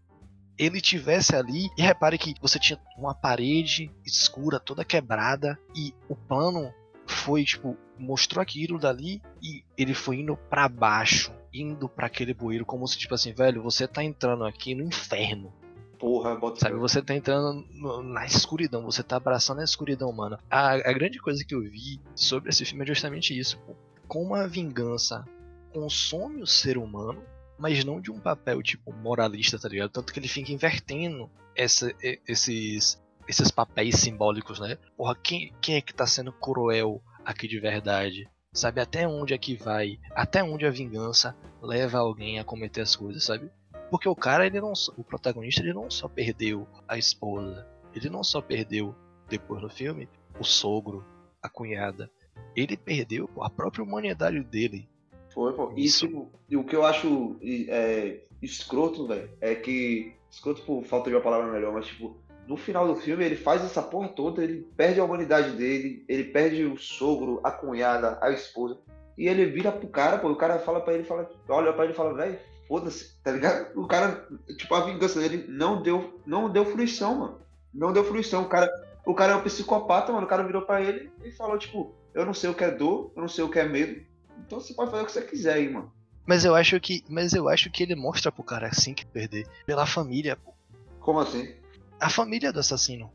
ele 0.57 0.81
tivesse 0.81 1.35
ali. 1.35 1.69
E 1.77 1.81
repare 1.81 2.17
que 2.17 2.33
você 2.41 2.59
tinha 2.59 2.79
uma 2.97 3.13
parede 3.13 3.91
escura, 4.05 4.59
toda 4.59 4.85
quebrada, 4.85 5.57
e 5.75 5.93
o 6.09 6.15
plano 6.15 6.73
foi, 7.05 7.43
tipo, 7.43 7.77
mostrou 7.97 8.41
aquilo 8.41 8.77
dali 8.77 9.21
e 9.41 9.63
ele 9.77 9.93
foi 9.93 10.17
indo 10.17 10.35
pra 10.35 10.67
baixo, 10.67 11.31
indo 11.53 11.87
pra 11.87 12.07
aquele 12.07 12.33
bueiro, 12.33 12.65
como 12.65 12.87
se, 12.87 12.97
tipo 12.97 13.13
assim, 13.15 13.33
velho, 13.33 13.63
você 13.63 13.87
tá 13.87 14.03
entrando 14.03 14.43
aqui 14.45 14.75
no 14.75 14.83
inferno. 14.83 15.53
Porra, 15.97 16.35
bota 16.35 16.59
Sabe, 16.59 16.75
você 16.75 17.01
tá 17.01 17.15
entrando 17.15 17.65
no- 17.71 18.03
na 18.03 18.23
escuridão, 18.25 18.83
você 18.83 19.01
tá 19.01 19.15
abraçando 19.15 19.61
a 19.61 19.63
escuridão, 19.63 20.11
mano. 20.11 20.37
A, 20.49 20.73
a 20.73 20.93
grande 20.93 21.17
coisa 21.19 21.43
que 21.43 21.55
eu 21.55 21.61
vi 21.61 21.99
sobre 22.13 22.49
esse 22.49 22.63
filme 22.65 22.83
é 22.83 22.87
justamente 22.87 23.35
isso, 23.37 23.57
pô. 23.65 23.73
Como 24.07 24.35
a 24.35 24.45
vingança 24.45 25.25
consome 25.73 26.41
o 26.41 26.47
ser 26.47 26.77
humano, 26.77 27.21
mas 27.57 27.83
não 27.83 27.99
de 28.01 28.11
um 28.11 28.19
papel, 28.19 28.61
tipo, 28.61 28.91
moralista, 28.93 29.57
tá 29.59 29.67
ligado? 29.69 29.89
Tanto 29.91 30.13
que 30.13 30.19
ele 30.19 30.27
fica 30.27 30.51
invertendo 30.51 31.29
essa- 31.55 31.93
esses, 32.27 33.01
esses 33.27 33.51
papéis 33.51 33.95
simbólicos, 33.95 34.59
né? 34.59 34.77
Porra, 34.95 35.15
quem, 35.15 35.53
quem 35.61 35.75
é 35.75 35.81
que 35.81 35.93
tá 35.93 36.05
sendo 36.05 36.31
cruel 36.31 37.01
aqui 37.25 37.47
de 37.47 37.59
verdade? 37.59 38.29
Sabe, 38.53 38.81
até 38.81 39.07
onde 39.07 39.33
é 39.33 39.37
que 39.37 39.55
vai? 39.55 39.99
Até 40.15 40.41
onde 40.43 40.65
a 40.65 40.71
vingança 40.71 41.35
leva 41.61 41.99
alguém 41.99 42.39
a 42.39 42.43
cometer 42.43 42.81
as 42.81 42.95
coisas, 42.95 43.23
sabe? 43.23 43.51
Porque 43.91 44.09
o 44.09 44.15
cara, 44.15 44.45
ele 44.45 44.59
não 44.59 44.73
o 44.97 45.03
protagonista, 45.03 45.61
ele 45.61 45.73
não 45.73 45.89
só 45.89 46.07
perdeu 46.07 46.67
a 46.87 46.97
esposa, 46.97 47.67
ele 47.93 48.09
não 48.09 48.23
só 48.23 48.41
perdeu 48.41 48.95
depois 49.29 49.61
no 49.61 49.69
filme 49.69 50.09
o 50.39 50.43
sogro, 50.43 51.05
a 51.41 51.47
cunhada, 51.49 52.09
ele 52.55 52.75
perdeu 52.75 53.29
a 53.41 53.49
própria 53.49 53.83
humanidade 53.83 54.43
dele. 54.43 54.89
Foi, 55.33 55.53
pô. 55.53 55.71
Isso. 55.75 56.07
tipo, 56.07 56.31
e 56.49 56.57
o 56.57 56.63
que 56.63 56.75
eu 56.75 56.85
acho 56.85 57.37
é, 57.41 58.21
escroto, 58.41 59.07
velho, 59.07 59.29
é 59.41 59.55
que. 59.55 60.13
Escroto 60.29 60.61
por 60.63 60.83
falta 60.83 61.09
de 61.09 61.15
uma 61.15 61.21
palavra 61.21 61.51
melhor, 61.51 61.73
mas, 61.73 61.87
tipo, 61.87 62.17
no 62.47 62.57
final 62.57 62.87
do 62.87 62.95
filme 62.95 63.23
ele 63.23 63.35
faz 63.35 63.63
essa 63.63 63.81
porra 63.81 64.09
toda, 64.09 64.43
ele 64.43 64.67
perde 64.75 64.99
a 64.99 65.03
humanidade 65.03 65.51
dele, 65.51 66.03
ele 66.07 66.25
perde 66.25 66.63
o 66.65 66.77
sogro, 66.77 67.39
a 67.43 67.51
cunhada, 67.51 68.17
a 68.21 68.29
esposa. 68.31 68.77
E 69.17 69.27
ele 69.27 69.45
vira 69.45 69.71
pro 69.71 69.87
cara, 69.87 70.17
pô, 70.17 70.29
e 70.29 70.33
o 70.33 70.37
cara 70.37 70.59
fala 70.59 70.81
pra 70.81 70.93
ele, 70.93 71.03
fala, 71.03 71.29
olha 71.49 71.73
pra 71.73 71.85
ele 71.85 71.93
e 71.93 71.95
fala, 71.95 72.13
velho, 72.13 72.37
foda-se, 72.67 73.17
tá 73.23 73.31
ligado? 73.31 73.77
O 73.79 73.87
cara, 73.87 74.27
tipo, 74.57 74.73
a 74.75 74.81
vingança 74.81 75.19
dele 75.19 75.45
não 75.47 75.81
deu, 75.81 76.19
não 76.25 76.49
deu 76.49 76.65
fruição, 76.65 77.15
mano. 77.15 77.41
Não 77.73 77.91
deu 77.91 78.03
fruição. 78.03 78.43
O 78.43 78.49
cara, 78.49 78.69
o 79.05 79.13
cara 79.13 79.33
é 79.33 79.35
um 79.35 79.41
psicopata, 79.41 80.11
mano. 80.11 80.25
O 80.25 80.29
cara 80.29 80.43
virou 80.43 80.61
pra 80.63 80.81
ele 80.81 81.11
e 81.23 81.31
falou, 81.31 81.57
tipo, 81.57 81.95
eu 82.13 82.25
não 82.25 82.33
sei 82.33 82.49
o 82.49 82.53
que 82.53 82.63
é 82.63 82.71
dor, 82.71 83.11
eu 83.15 83.21
não 83.21 83.27
sei 83.27 83.43
o 83.43 83.49
que 83.49 83.59
é 83.59 83.67
medo. 83.67 84.01
Então 84.45 84.59
você 84.59 84.73
pode 84.73 84.91
fazer 84.91 85.03
o 85.03 85.05
que 85.05 85.11
você 85.11 85.21
quiser 85.21 85.53
aí, 85.53 85.69
mano. 85.69 85.91
Mas 86.25 86.43
eu 86.43 86.55
acho 86.55 86.79
que. 86.79 87.03
Mas 87.09 87.33
eu 87.33 87.47
acho 87.47 87.71
que 87.71 87.83
ele 87.83 87.95
mostra 87.95 88.31
pro 88.31 88.43
cara 88.43 88.67
assim 88.67 88.93
que 88.93 89.05
perder. 89.05 89.47
Pela 89.65 89.85
família, 89.85 90.35
pô. 90.35 90.53
Como 90.99 91.19
assim? 91.19 91.55
A 91.99 92.09
família 92.09 92.51
do 92.51 92.59
assassino. 92.59 93.11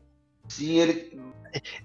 Sim, 0.47 0.79
ele. 0.79 1.21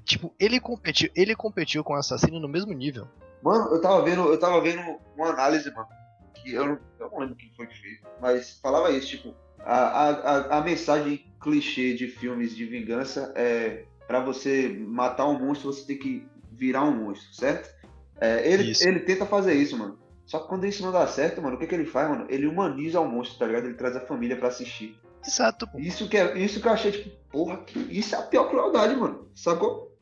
Tipo, 0.05 0.35
ele 0.41 0.59
competiu, 0.59 1.11
ele 1.15 1.37
competiu 1.37 1.85
com 1.85 1.93
o 1.93 1.97
assassino 1.97 2.41
no 2.41 2.49
mesmo 2.49 2.73
nível. 2.73 3.07
Mano, 3.43 3.75
eu 3.75 3.81
tava 3.81 4.03
vendo, 4.03 4.23
eu 4.27 4.41
tava 4.41 4.61
vendo 4.63 4.81
uma 5.15 5.29
análise, 5.29 5.71
mano. 5.71 5.87
Que 6.35 6.55
eu 6.55 6.67
não, 6.67 6.79
eu 6.99 7.11
não 7.11 7.19
lembro 7.19 7.37
quem 7.37 7.53
foi 7.55 7.67
que 7.67 7.79
fez. 7.79 8.01
Mas 8.21 8.59
falava 8.63 8.91
isso, 8.91 9.09
tipo, 9.09 9.35
a, 9.61 9.77
a, 9.77 10.11
a, 10.11 10.59
a 10.59 10.61
mensagem 10.63 11.31
clichê 11.41 11.95
de 11.95 12.09
filmes 12.09 12.57
de 12.57 12.65
vingança 12.65 13.33
é 13.37 13.85
para 14.07 14.21
você 14.21 14.69
matar 14.69 15.29
um 15.29 15.39
monstro, 15.39 15.73
você 15.73 15.87
tem 15.87 15.99
que 15.99 16.27
virar 16.51 16.85
um 16.85 17.05
monstro, 17.05 17.35
certo? 17.35 17.78
É, 18.21 18.51
ele, 18.51 18.71
Isso. 18.71 18.87
ele 18.87 19.01
tenta 19.01 19.25
fazer 19.27 19.55
isso, 19.55 19.77
mano. 19.77 19.99
Só 20.27 20.41
que 20.41 20.49
quando 20.49 20.67
isso 20.67 20.83
não 20.83 20.93
dá 20.93 21.07
certo, 21.07 21.41
mano, 21.41 21.57
o 21.57 21.59
que, 21.59 21.67
que 21.67 21.75
ele 21.75 21.87
faz, 21.87 22.09
mano? 22.11 22.27
Ele 22.29 22.47
humaniza 22.47 23.01
o 23.01 23.09
monstro, 23.09 23.39
tá 23.39 23.47
ligado? 23.47 23.65
Ele 23.67 23.75
traz 23.75 23.97
a 23.97 24.01
família 24.01 24.37
pra 24.37 24.49
assistir. 24.49 24.99
Exato, 25.27 25.67
pô. 25.67 25.79
Isso 25.79 26.09
que, 26.09 26.17
é, 26.19 26.37
isso 26.39 26.61
que 26.61 26.69
eu 26.69 26.73
achei, 26.73 26.93
tipo, 26.93 27.11
porra, 27.31 27.59
que- 27.59 27.79
isso 27.91 28.15
é 28.15 28.19
a 28.19 28.23
pior 28.23 28.49
crueldade, 28.51 28.95
mano. 28.97 29.27
Sacou? 29.35 29.97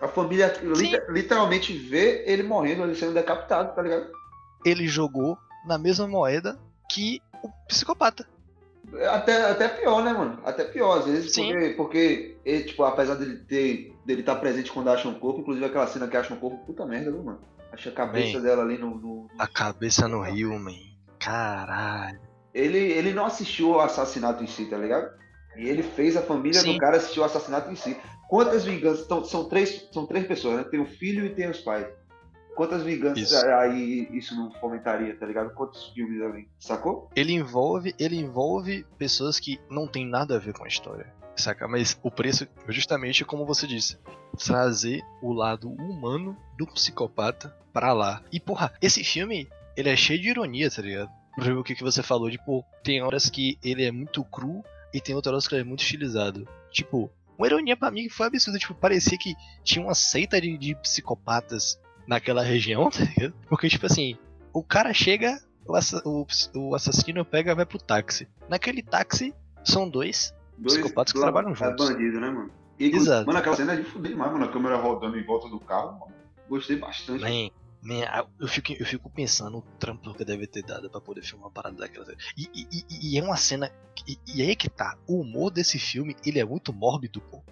A 0.00 0.08
família 0.08 0.52
lita- 0.62 1.06
literalmente 1.10 1.72
vê 1.76 2.24
ele 2.26 2.42
morrendo, 2.42 2.82
ele 2.84 2.94
sendo 2.94 3.14
decapitado, 3.14 3.74
tá 3.74 3.82
ligado? 3.82 4.10
Ele 4.64 4.86
jogou 4.86 5.36
na 5.66 5.76
mesma 5.78 6.06
moeda 6.08 6.58
que 6.90 7.20
o 7.42 7.48
psicopata. 7.68 8.26
Até, 9.10 9.50
até 9.50 9.68
pior, 9.68 10.02
né, 10.02 10.12
mano? 10.12 10.40
Até 10.44 10.64
pior, 10.64 10.98
às 11.00 11.06
vezes, 11.06 11.32
Sim. 11.34 11.52
porque, 11.52 11.68
porque 11.76 12.36
ele, 12.44 12.64
tipo, 12.64 12.82
apesar 12.84 13.14
dele 13.16 13.36
ter 13.38 13.94
dele 14.06 14.20
estar 14.20 14.36
presente 14.36 14.72
quando 14.72 14.88
acha 14.88 15.06
um 15.08 15.18
corpo, 15.18 15.40
inclusive 15.40 15.66
aquela 15.66 15.86
cena 15.86 16.08
que 16.08 16.16
acha 16.16 16.32
um 16.32 16.38
corpo, 16.38 16.64
puta 16.64 16.86
merda, 16.86 17.10
viu, 17.10 17.22
mano? 17.22 17.40
Acha 17.72 17.90
a 17.90 17.92
cabeça 17.92 18.32
Bem. 18.34 18.42
dela 18.42 18.62
ali 18.62 18.78
no. 18.78 18.96
no- 18.98 19.26
A 19.38 19.46
cabeça 19.46 20.08
no 20.08 20.22
rio, 20.22 20.58
man. 20.58 20.72
Caralho. 21.18 22.20
Ele, 22.54 22.78
ele 22.78 23.12
não 23.12 23.26
assistiu 23.26 23.74
ao 23.74 23.80
assassinato 23.80 24.42
em 24.42 24.46
si, 24.46 24.66
tá 24.66 24.76
ligado? 24.78 25.08
E 25.56 25.68
ele 25.68 25.82
fez 25.82 26.16
a 26.16 26.22
família 26.22 26.60
Sim. 26.60 26.72
do 26.74 26.78
cara 26.78 26.96
assistir 26.96 27.20
o 27.20 27.24
assassinato 27.24 27.70
em 27.70 27.76
si. 27.76 27.96
Quantas 28.28 28.64
vinganças? 28.64 29.04
Então, 29.04 29.24
são, 29.24 29.48
três, 29.48 29.88
são 29.92 30.06
três 30.06 30.26
pessoas, 30.26 30.56
né? 30.58 30.64
Tem 30.64 30.80
o 30.80 30.86
filho 30.86 31.26
e 31.26 31.34
tem 31.34 31.48
os 31.50 31.60
pais. 31.60 31.86
Quantas 32.56 32.82
vinganças 32.82 33.30
Isso. 33.30 33.46
aí 33.46 34.08
isso 34.12 34.34
não 34.34 34.50
fomentaria, 34.54 35.16
tá 35.16 35.24
ligado? 35.24 35.54
Quantos 35.54 35.88
filmes 35.90 36.20
ali? 36.20 36.48
Sacou? 36.58 37.08
Ele 37.14 37.32
envolve, 37.32 37.94
ele 37.98 38.16
envolve 38.16 38.84
pessoas 38.98 39.38
que 39.38 39.60
não 39.70 39.86
tem 39.86 40.04
nada 40.04 40.34
a 40.34 40.38
ver 40.40 40.52
com 40.52 40.64
a 40.64 40.68
história. 40.68 41.06
Saca? 41.38 41.66
Mas 41.68 41.98
o 42.02 42.10
preço, 42.10 42.46
justamente 42.68 43.24
como 43.24 43.46
você 43.46 43.66
disse, 43.66 43.98
trazer 44.36 45.02
o 45.22 45.32
lado 45.32 45.70
humano 45.70 46.36
do 46.56 46.66
psicopata 46.66 47.54
pra 47.72 47.92
lá. 47.92 48.22
E 48.32 48.40
porra, 48.40 48.72
esse 48.80 49.02
filme, 49.04 49.48
ele 49.76 49.88
é 49.88 49.96
cheio 49.96 50.20
de 50.20 50.28
ironia, 50.30 50.70
tá 50.70 50.82
ligado? 50.82 51.10
Por 51.34 51.42
exemplo, 51.44 51.60
o 51.60 51.64
que, 51.64 51.74
que 51.74 51.84
você 51.84 52.02
falou, 52.02 52.30
tipo, 52.30 52.64
tem 52.82 53.02
horas 53.02 53.30
que 53.30 53.58
ele 53.62 53.84
é 53.84 53.92
muito 53.92 54.24
cru 54.24 54.64
e 54.92 55.00
tem 55.00 55.14
outras 55.14 55.32
horas 55.32 55.46
que 55.48 55.54
ele 55.54 55.62
é 55.62 55.64
muito 55.64 55.82
estilizado. 55.82 56.48
Tipo, 56.70 57.10
uma 57.36 57.46
ironia 57.46 57.76
pra 57.76 57.90
mim 57.90 58.08
foi 58.08 58.26
absurda, 58.26 58.58
tipo, 58.58 58.74
parecia 58.74 59.16
que 59.16 59.34
tinha 59.62 59.84
uma 59.84 59.94
seita 59.94 60.40
de, 60.40 60.58
de 60.58 60.74
psicopatas 60.76 61.78
naquela 62.06 62.42
região, 62.42 62.90
tá 62.90 63.04
ligado? 63.04 63.34
Porque, 63.48 63.68
tipo 63.68 63.86
assim, 63.86 64.16
o 64.52 64.62
cara 64.64 64.92
chega, 64.92 65.38
o, 65.64 65.76
assa- 65.76 66.02
o, 66.04 66.26
o 66.56 66.74
assassino 66.74 67.24
pega 67.24 67.54
vai 67.54 67.64
pro 67.66 67.78
táxi. 67.78 68.26
Naquele 68.48 68.82
táxi, 68.82 69.32
são 69.64 69.88
dois. 69.88 70.34
Psicopatas 70.62 71.12
que 71.12 71.20
trabalham 71.20 71.50
É 71.52 71.54
juntos. 71.54 71.88
bandido, 71.88 72.20
né, 72.20 72.30
mano? 72.30 72.50
E, 72.78 72.94
Exato. 72.94 73.26
Mano, 73.26 73.38
aquela 73.38 73.56
cena 73.56 73.72
é 73.72 73.76
de 73.76 73.84
fuder 73.84 74.12
demais, 74.12 74.32
mano. 74.32 74.44
A 74.44 74.48
câmera 74.48 74.76
rodando 74.76 75.18
em 75.18 75.24
volta 75.24 75.48
do 75.48 75.58
carro, 75.60 75.98
mano. 75.98 76.12
Gostei 76.48 76.76
bastante. 76.76 77.20
Man, 77.22 77.50
man, 77.82 78.04
eu, 78.40 78.46
fico, 78.48 78.72
eu 78.72 78.86
fico 78.86 79.10
pensando 79.10 79.58
o 79.58 79.62
trampo 79.78 80.14
que 80.14 80.24
deve 80.24 80.46
ter 80.46 80.62
dado 80.62 80.88
pra 80.88 81.00
poder 81.00 81.22
filmar 81.22 81.46
uma 81.46 81.52
parada 81.52 81.76
daquela. 81.76 82.06
E, 82.36 82.48
e- 82.54 82.84
e- 83.14 83.18
é 83.18 83.22
uma 83.22 83.36
cena. 83.36 83.70
E, 84.06 84.16
e 84.34 84.42
aí 84.42 84.54
que 84.56 84.68
tá. 84.70 84.96
O 85.06 85.20
humor 85.20 85.50
desse 85.50 85.78
filme, 85.78 86.14
ele 86.24 86.38
é 86.38 86.44
muito 86.44 86.72
mórbido, 86.72 87.20
pô. 87.20 87.42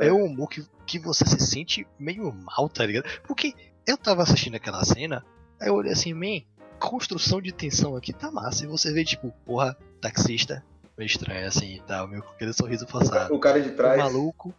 É, 0.00 0.08
é 0.08 0.12
um 0.12 0.24
humor 0.24 0.48
que, 0.48 0.64
que 0.86 0.98
você 0.98 1.24
se 1.24 1.38
sente 1.46 1.86
meio 1.98 2.30
mal, 2.32 2.68
tá 2.68 2.84
ligado? 2.84 3.06
Porque 3.26 3.54
eu 3.86 3.96
tava 3.96 4.22
assistindo 4.22 4.54
aquela 4.56 4.84
cena, 4.84 5.24
aí 5.60 5.68
eu 5.68 5.74
olhei 5.74 5.92
assim, 5.92 6.12
man, 6.12 6.42
construção 6.78 7.40
de 7.40 7.52
tensão 7.52 7.96
aqui 7.96 8.12
tá 8.12 8.30
massa. 8.30 8.64
E 8.64 8.68
você 8.68 8.92
vê, 8.92 9.02
tipo, 9.04 9.32
porra, 9.46 9.76
taxista, 10.00 10.62
meio 10.96 11.06
estranho 11.06 11.46
assim 11.46 11.74
e 11.76 11.80
tal, 11.82 12.06
meio 12.08 12.22
com 12.22 12.30
aquele 12.30 12.52
sorriso 12.52 12.86
forçado. 12.86 13.34
O 13.34 13.38
cara 13.40 13.60
de 13.62 13.68
o 13.70 13.76
trás. 13.76 13.98
maluco, 13.98 14.54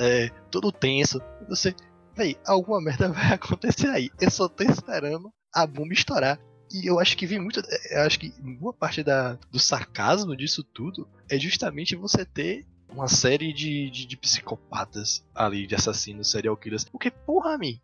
é, 0.00 0.28
todo 0.50 0.72
tenso. 0.72 1.20
Você, 1.48 1.74
véi, 2.16 2.36
alguma 2.46 2.80
merda 2.80 3.08
vai 3.12 3.32
acontecer 3.34 3.88
aí. 3.88 4.10
Eu 4.20 4.30
só 4.30 4.48
tô 4.48 4.62
esperando 4.64 5.32
a 5.52 5.66
bomba 5.66 5.92
estourar. 5.92 6.38
E 6.72 6.86
eu 6.88 6.98
acho 6.98 7.16
que 7.16 7.26
vem 7.26 7.38
muito. 7.38 7.60
Eu 7.90 8.02
acho 8.02 8.18
que 8.18 8.30
boa 8.40 8.72
parte 8.72 9.02
da, 9.02 9.34
do 9.50 9.58
sarcasmo 9.60 10.34
disso 10.36 10.64
tudo 10.64 11.06
é 11.30 11.38
justamente 11.38 11.94
você 11.94 12.24
ter 12.24 12.66
uma 12.88 13.06
série 13.06 13.52
de, 13.52 13.90
de, 13.90 14.06
de 14.06 14.16
psicopatas 14.16 15.24
ali, 15.34 15.66
de 15.66 15.74
assassinos, 15.74 16.30
serial 16.30 16.56
killers. 16.56 16.84
Porque, 16.84 17.10
porra, 17.10 17.56
mi, 17.58 17.80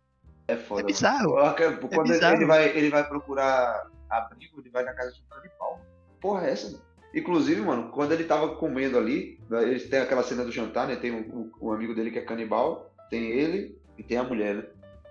É 0.47 0.57
foda. 0.57 0.81
é 0.81 0.83
bizarro. 0.83 1.35
mano. 1.35 1.55
Quando 1.55 2.05
ele- 2.07 2.13
bizarro. 2.13 2.35
ele, 2.35 2.45
vai, 2.45 2.69
ele 2.77 2.89
vai 2.89 3.07
procurar 3.07 3.87
abrigo, 4.09 4.59
ele 4.59 4.69
vai 4.69 4.83
na 4.83 4.93
casa 4.93 5.11
de 5.13 5.21
um 5.21 5.25
canibal. 5.29 5.79
Porra, 6.19 6.47
é 6.47 6.51
essa, 6.51 6.71
mano? 6.71 6.83
Inclusive, 7.13 7.61
mano, 7.61 7.89
quando 7.89 8.13
ele 8.13 8.23
tava 8.23 8.55
comendo 8.55 8.97
ali, 8.97 9.39
né, 9.49 9.63
eles 9.63 9.89
têm 9.89 9.99
aquela 9.99 10.23
cena 10.23 10.45
do 10.45 10.51
jantar, 10.51 10.87
né? 10.87 10.95
Tem 10.95 11.11
o, 11.11 11.51
amigo 11.73 11.93
dele 11.93 12.11
que 12.11 12.19
é 12.19 12.21
canibal, 12.21 12.89
tem 13.09 13.29
ele 13.31 13.77
e 13.97 14.03
tem 14.03 14.17
a 14.17 14.23
mulher, 14.23 14.55
né? 14.55 14.63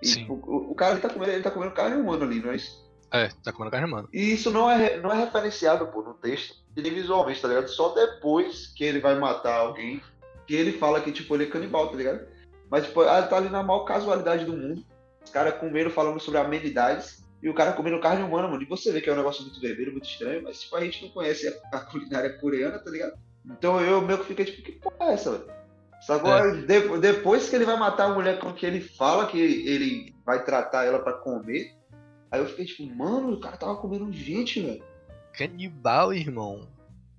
E 0.03 0.09
Sim. 0.09 0.27
o, 0.29 0.33
o- 0.35 0.71
o 0.71 0.75
cara 0.75 0.93
ele 0.93 1.03
tá 1.03 1.11
comendo, 1.11 1.33
ele 1.33 1.43
tá 1.43 1.51
comendo 1.51 1.75
carne 1.75 2.01
humana 2.01 2.25
ali, 2.25 2.41
não 2.41 2.53
é 2.53 2.57
isso? 2.57 2.89
É, 3.13 3.29
tá 3.43 3.53
comendo 3.53 3.71
carne, 3.73 3.91
mano. 3.91 4.09
E 4.13 4.33
isso 4.33 4.51
não 4.51 4.71
é, 4.71 4.97
não 4.99 5.13
é 5.13 5.19
referenciado, 5.25 5.87
pô, 5.89 6.01
no 6.03 6.15
texto, 6.15 6.55
e 6.77 6.81
visualmente, 6.81 7.43
tá 7.43 7.49
ligado? 7.49 7.69
Só 7.69 7.93
depois 7.93 8.69
que 8.69 8.85
ele 8.85 9.01
vai 9.01 9.19
matar 9.19 9.57
alguém, 9.57 10.01
que 10.47 10.55
ele 10.55 10.73
fala 10.73 11.01
que, 11.01 11.13
tipo, 11.13 11.35
ele 11.35 11.45
é 11.45 11.49
canibal, 11.49 11.89
tá 11.89 11.97
ligado? 11.97 12.27
Mas, 12.71 12.87
tipo, 12.87 13.01
ah, 13.03 13.21
tá 13.23 13.37
ali 13.37 13.49
na 13.49 13.63
maior 13.63 13.81
casualidade 13.81 14.45
do 14.45 14.57
mundo. 14.57 14.85
Os 15.25 15.31
caras 15.31 15.55
comendo, 15.59 15.91
falando 15.91 16.21
sobre 16.21 16.41
amenidades, 16.41 17.23
e 17.43 17.49
o 17.49 17.55
cara 17.55 17.73
comendo 17.73 18.01
carne 18.01 18.23
humana, 18.23 18.49
mano. 18.49 18.63
E 18.63 18.67
você 18.67 18.93
vê 18.93 19.01
que 19.01 19.09
é 19.09 19.13
um 19.13 19.17
negócio 19.17 19.43
muito 19.43 19.61
vermelho, 19.61 19.93
muito 19.93 20.09
estranho, 20.09 20.43
mas, 20.43 20.61
tipo, 20.63 20.77
a 20.77 20.85
gente 20.85 21.03
não 21.05 21.11
conhece 21.11 21.49
a, 21.73 21.77
a 21.77 21.81
culinária 21.81 22.31
coreana, 22.39 22.79
tá 22.79 22.91
ligado? 22.91 23.19
Então 23.47 23.81
eu 23.81 24.03
meio 24.03 24.19
que 24.19 24.27
fiquei, 24.27 24.45
tipo, 24.45 24.63
que 24.63 24.73
porra 24.73 25.11
é 25.11 25.13
essa, 25.15 25.31
velho? 25.33 25.51
Sacou? 26.03 26.31
É. 26.37 26.57
De- 26.63 26.99
depois 26.99 27.49
que 27.49 27.57
ele 27.57 27.65
vai 27.65 27.77
matar 27.79 28.07
a 28.11 28.15
mulher 28.15 28.39
com 28.39 28.53
que 28.53 28.65
ele 28.67 28.81
fala 28.81 29.27
que 29.27 29.39
ele 29.39 30.15
vai 30.25 30.45
tratar 30.45 30.85
ela 30.85 30.99
pra 30.99 31.13
comer, 31.15 31.75
aí 32.31 32.41
eu 32.41 32.47
fiquei, 32.47 32.65
tipo, 32.67 32.87
mano, 32.95 33.33
o 33.33 33.41
cara 33.41 33.57
tava 33.57 33.77
comendo 33.77 34.11
gente, 34.13 34.61
velho. 34.61 34.83
Canibal, 35.33 36.13
irmão. 36.13 36.69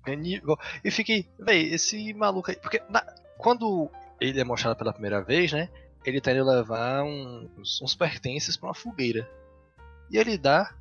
Canibal. 0.04 0.58
E 0.84 0.90
fiquei, 0.90 1.26
véi, 1.38 1.72
esse 1.74 2.12
maluco 2.14 2.50
aí. 2.50 2.56
Porque 2.56 2.80
na- 2.88 3.04
quando 3.38 3.88
ele 4.20 4.38
é 4.40 4.44
mostrado 4.44 4.76
pela 4.76 4.92
primeira 4.92 5.22
vez, 5.22 5.52
né? 5.52 5.68
Ele 6.04 6.20
tá 6.20 6.32
indo 6.32 6.44
levar 6.44 7.04
uns, 7.04 7.80
uns 7.80 7.94
pertences 7.94 8.56
pra 8.56 8.68
uma 8.68 8.74
fogueira. 8.74 9.28
E 10.12 10.18
ele 10.18 10.36
dá 10.36 10.74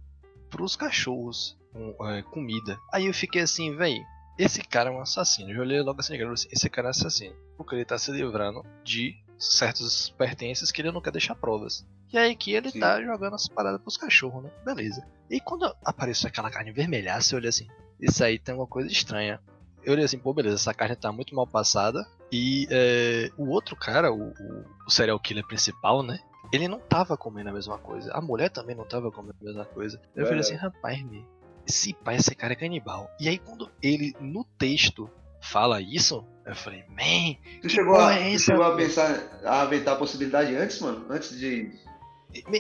pros 0.50 0.76
cachorros 0.76 1.58
um, 1.74 2.08
é, 2.10 2.22
comida. 2.22 2.78
Aí 2.92 3.06
eu 3.06 3.14
fiquei 3.14 3.42
assim, 3.42 3.76
véi, 3.76 3.98
esse 4.38 4.62
cara 4.62 4.90
é 4.90 4.94
um 4.94 5.02
assassino. 5.02 5.52
Eu 5.52 5.62
olhei 5.62 5.82
logo 5.82 6.02
assim, 6.02 6.22
assim, 6.22 6.50
esse 6.52 6.70
cara 6.70 6.90
é 6.90 6.92
assassino. 6.92 7.34
Porque 7.58 7.76
ele 7.76 7.86
tá 7.86 7.98
se 7.98 8.12
livrando 8.12 8.66
de 8.84 9.16
certos 9.40 10.10
pertences 10.18 10.72
que 10.72 10.82
ele 10.82 10.92
não 10.92 11.02
quer 11.02 11.12
deixar 11.12 11.36
provas. 11.36 11.88
E 12.12 12.18
aí 12.18 12.36
que 12.36 12.52
ele 12.52 12.70
Sim. 12.72 12.80
tá 12.80 13.02
jogando 13.02 13.36
as 13.36 13.48
paradas 13.48 13.82
pros 13.82 13.96
cachorros, 13.96 14.44
né? 14.44 14.52
Beleza. 14.66 15.08
E 15.30 15.40
quando 15.40 15.66
apareceu 15.86 16.28
aquela 16.28 16.52
carne 16.52 16.74
vermelhaça, 16.74 17.34
eu 17.34 17.38
olhei 17.38 17.50
assim, 17.50 17.68
isso 18.02 18.22
aí 18.24 18.38
tem 18.38 18.54
uma 18.54 18.68
coisa 18.68 18.92
estranha. 18.92 19.40
Eu 19.84 19.94
olhei 19.94 20.04
assim, 20.04 20.20
pô, 20.20 20.34
beleza, 20.34 20.56
essa 20.56 20.74
carne 20.74 20.96
tá 20.96 21.12
muito 21.12 21.34
mal 21.34 21.48
passada. 21.48 22.06
E 22.32 22.68
é, 22.70 23.32
o 23.38 23.50
outro 23.50 23.76
cara, 23.76 24.12
o, 24.12 24.30
o, 24.30 24.66
o 24.88 24.92
serial 24.92 25.20
killer 25.20 25.46
principal, 25.48 26.04
né? 26.04 26.20
Ele 26.52 26.68
não 26.68 26.80
tava 26.80 27.16
comendo 27.18 27.50
a 27.50 27.54
mesma 27.54 27.78
coisa. 27.78 28.12
A 28.14 28.22
mulher 28.22 28.50
também 28.50 28.76
não 28.76 28.86
tava 28.86 29.12
comendo 29.12 29.36
a 29.42 29.46
mesma 29.46 29.66
coisa. 29.66 30.00
Eu 30.16 30.26
falei 30.26 30.40
assim, 30.42 30.56
rapaz, 30.56 31.02
me, 31.04 31.26
esse 31.68 31.94
pai, 31.94 32.16
esse 32.18 32.36
cara 32.36 32.54
é 32.54 32.56
canibal. 32.56 33.10
E 33.20 33.30
aí 33.30 33.38
quando 33.38 33.70
ele, 33.82 34.14
no 34.20 34.44
texto, 34.58 35.10
fala 35.42 35.82
isso, 35.82 36.26
eu 36.46 36.56
falei, 36.56 36.84
man, 36.90 37.36
Tu 37.62 37.70
chegou, 37.70 37.96
a, 38.00 38.14
é 38.14 38.34
tu 38.34 38.40
chegou 38.40 38.64
a 38.64 38.76
pensar, 38.76 39.40
a 39.46 39.62
aventar 39.62 39.94
a 39.96 39.98
possibilidade 39.98 40.56
antes, 40.56 40.80
mano? 40.82 41.06
Antes 41.10 41.38
de. 41.40 41.72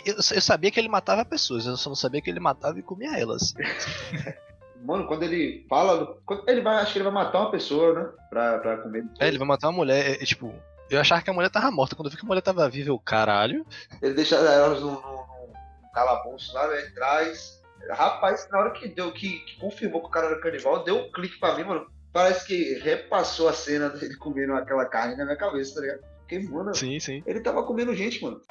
eu, 0.05 0.15
eu 0.15 0.41
sabia 0.41 0.71
que 0.71 0.79
ele 0.79 0.87
matava 0.89 1.25
pessoas, 1.25 1.65
eu 1.65 1.75
só 1.75 1.89
não 1.89 1.95
sabia 1.95 2.21
que 2.21 2.29
ele 2.29 2.39
matava 2.39 2.79
e 2.79 2.83
comia 2.83 3.17
elas. 3.19 3.53
Mano, 4.83 5.05
quando 5.05 5.21
ele 5.23 5.63
fala. 5.69 5.97
do- 5.97 6.21
quando 6.25 6.49
ele 6.49 6.61
vai, 6.61 6.77
acho 6.77 6.93
que 6.93 6.97
ele 6.97 7.03
vai 7.03 7.13
matar 7.13 7.41
uma 7.41 7.51
pessoa, 7.51 7.93
né? 7.93 8.09
Pra, 8.31 8.57
pra 8.57 8.77
comer. 8.77 9.05
É, 9.19 9.27
ele 9.27 9.37
vai 9.37 9.47
matar 9.47 9.67
uma 9.67 9.77
mulher, 9.77 10.03
é, 10.03 10.13
é, 10.13 10.25
tipo, 10.25 10.51
eu 10.91 10.99
achava 10.99 11.21
que 11.21 11.29
a 11.29 11.33
mulher 11.33 11.49
tava 11.49 11.71
morta. 11.71 11.95
Quando 11.95 12.07
eu 12.07 12.11
vi 12.11 12.17
que 12.17 12.25
a 12.25 12.27
mulher 12.27 12.41
tava 12.41 12.69
viva, 12.69 12.89
eu, 12.89 12.99
caralho. 12.99 13.65
Ele 14.01 14.13
deixa 14.13 14.35
elas 14.35 14.81
num, 14.81 14.91
num, 14.91 14.99
num 15.01 15.91
calabouço 15.93 16.53
lá, 16.53 16.67
né? 16.67 16.81
Traz. 16.93 17.61
Rapaz, 17.89 18.47
na 18.51 18.59
hora 18.59 18.71
que 18.71 18.87
deu, 18.89 19.11
que, 19.11 19.39
que 19.39 19.59
confirmou 19.59 20.01
que 20.01 20.07
o 20.07 20.11
cara 20.11 20.27
era 20.27 20.39
canibal, 20.41 20.83
deu 20.83 20.97
um 20.97 21.11
clique 21.11 21.39
pra 21.39 21.55
mim, 21.55 21.63
mano. 21.63 21.87
Parece 22.13 22.45
que 22.45 22.73
repassou 22.79 23.47
a 23.47 23.53
cena 23.53 23.89
dele 23.89 24.15
comendo 24.17 24.53
aquela 24.53 24.85
carne 24.85 25.15
na 25.15 25.23
minha 25.23 25.37
cabeça, 25.37 25.75
tá 25.75 25.81
ligado? 25.81 26.01
Porque, 26.19 26.39
mano, 26.39 26.75
Sim, 26.75 26.99
sim. 26.99 27.23
ele 27.25 27.39
tava 27.39 27.63
comendo 27.63 27.95
gente, 27.95 28.21
mano. 28.21 28.41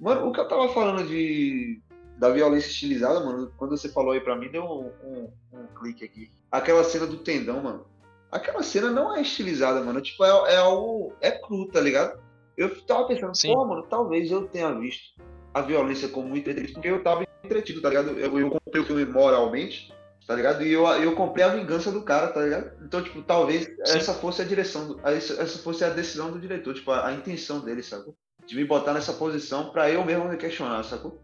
Mano, 0.00 0.28
o 0.28 0.32
que 0.32 0.40
eu 0.40 0.48
tava 0.48 0.68
falando 0.72 1.06
de 1.06 1.80
da 2.18 2.28
violência 2.30 2.68
estilizada, 2.68 3.20
mano, 3.20 3.52
quando 3.56 3.76
você 3.76 3.88
falou 3.88 4.12
aí 4.12 4.20
pra 4.20 4.36
mim, 4.36 4.50
deu 4.50 4.64
um, 4.64 4.90
um, 5.04 5.32
um 5.52 5.66
clique 5.78 6.04
aqui. 6.04 6.30
Aquela 6.50 6.82
cena 6.82 7.06
do 7.06 7.18
tendão, 7.18 7.62
mano. 7.62 7.86
Aquela 8.30 8.62
cena 8.62 8.90
não 8.90 9.16
é 9.16 9.22
estilizada, 9.22 9.80
mano. 9.82 10.00
Tipo, 10.00 10.24
é, 10.24 10.54
é 10.54 10.56
algo. 10.56 11.12
É 11.20 11.30
cru, 11.30 11.68
tá 11.68 11.80
ligado? 11.80 12.20
Eu 12.56 12.74
tava 12.84 13.06
pensando, 13.06 13.36
Sim. 13.36 13.54
pô, 13.54 13.64
mano, 13.64 13.84
talvez 13.88 14.30
eu 14.32 14.48
tenha 14.48 14.72
visto 14.72 15.14
a 15.54 15.62
violência 15.62 16.08
como 16.08 16.36
entretenimento, 16.36 16.74
porque 16.74 16.88
eu 16.88 17.02
tava 17.02 17.24
entretido, 17.44 17.80
tá 17.80 17.88
ligado? 17.88 18.10
Eu, 18.18 18.38
eu 18.38 18.50
comprei 18.50 18.82
o 18.82 18.84
filme 18.84 19.04
moralmente, 19.04 19.94
tá 20.26 20.34
ligado? 20.34 20.64
E 20.64 20.72
eu, 20.72 20.84
eu 20.86 21.14
comprei 21.14 21.44
a 21.44 21.54
vingança 21.54 21.92
do 21.92 22.02
cara, 22.02 22.28
tá 22.28 22.42
ligado? 22.42 22.72
Então, 22.84 23.00
tipo, 23.00 23.22
talvez 23.22 23.70
essa 23.86 24.12
fosse 24.12 24.42
a 24.42 24.44
direção, 24.44 24.88
do, 24.88 25.00
essa, 25.08 25.40
essa 25.40 25.58
fosse 25.60 25.84
a 25.84 25.90
decisão 25.90 26.32
do 26.32 26.40
diretor, 26.40 26.74
tipo, 26.74 26.90
a, 26.90 27.06
a 27.06 27.12
intenção 27.12 27.60
dele, 27.60 27.82
sacou? 27.82 28.14
De 28.44 28.56
me 28.56 28.64
botar 28.64 28.92
nessa 28.92 29.12
posição 29.12 29.70
pra 29.70 29.88
eu 29.88 30.04
mesmo 30.04 30.28
me 30.28 30.36
questionar, 30.36 30.82
sacou? 30.82 31.22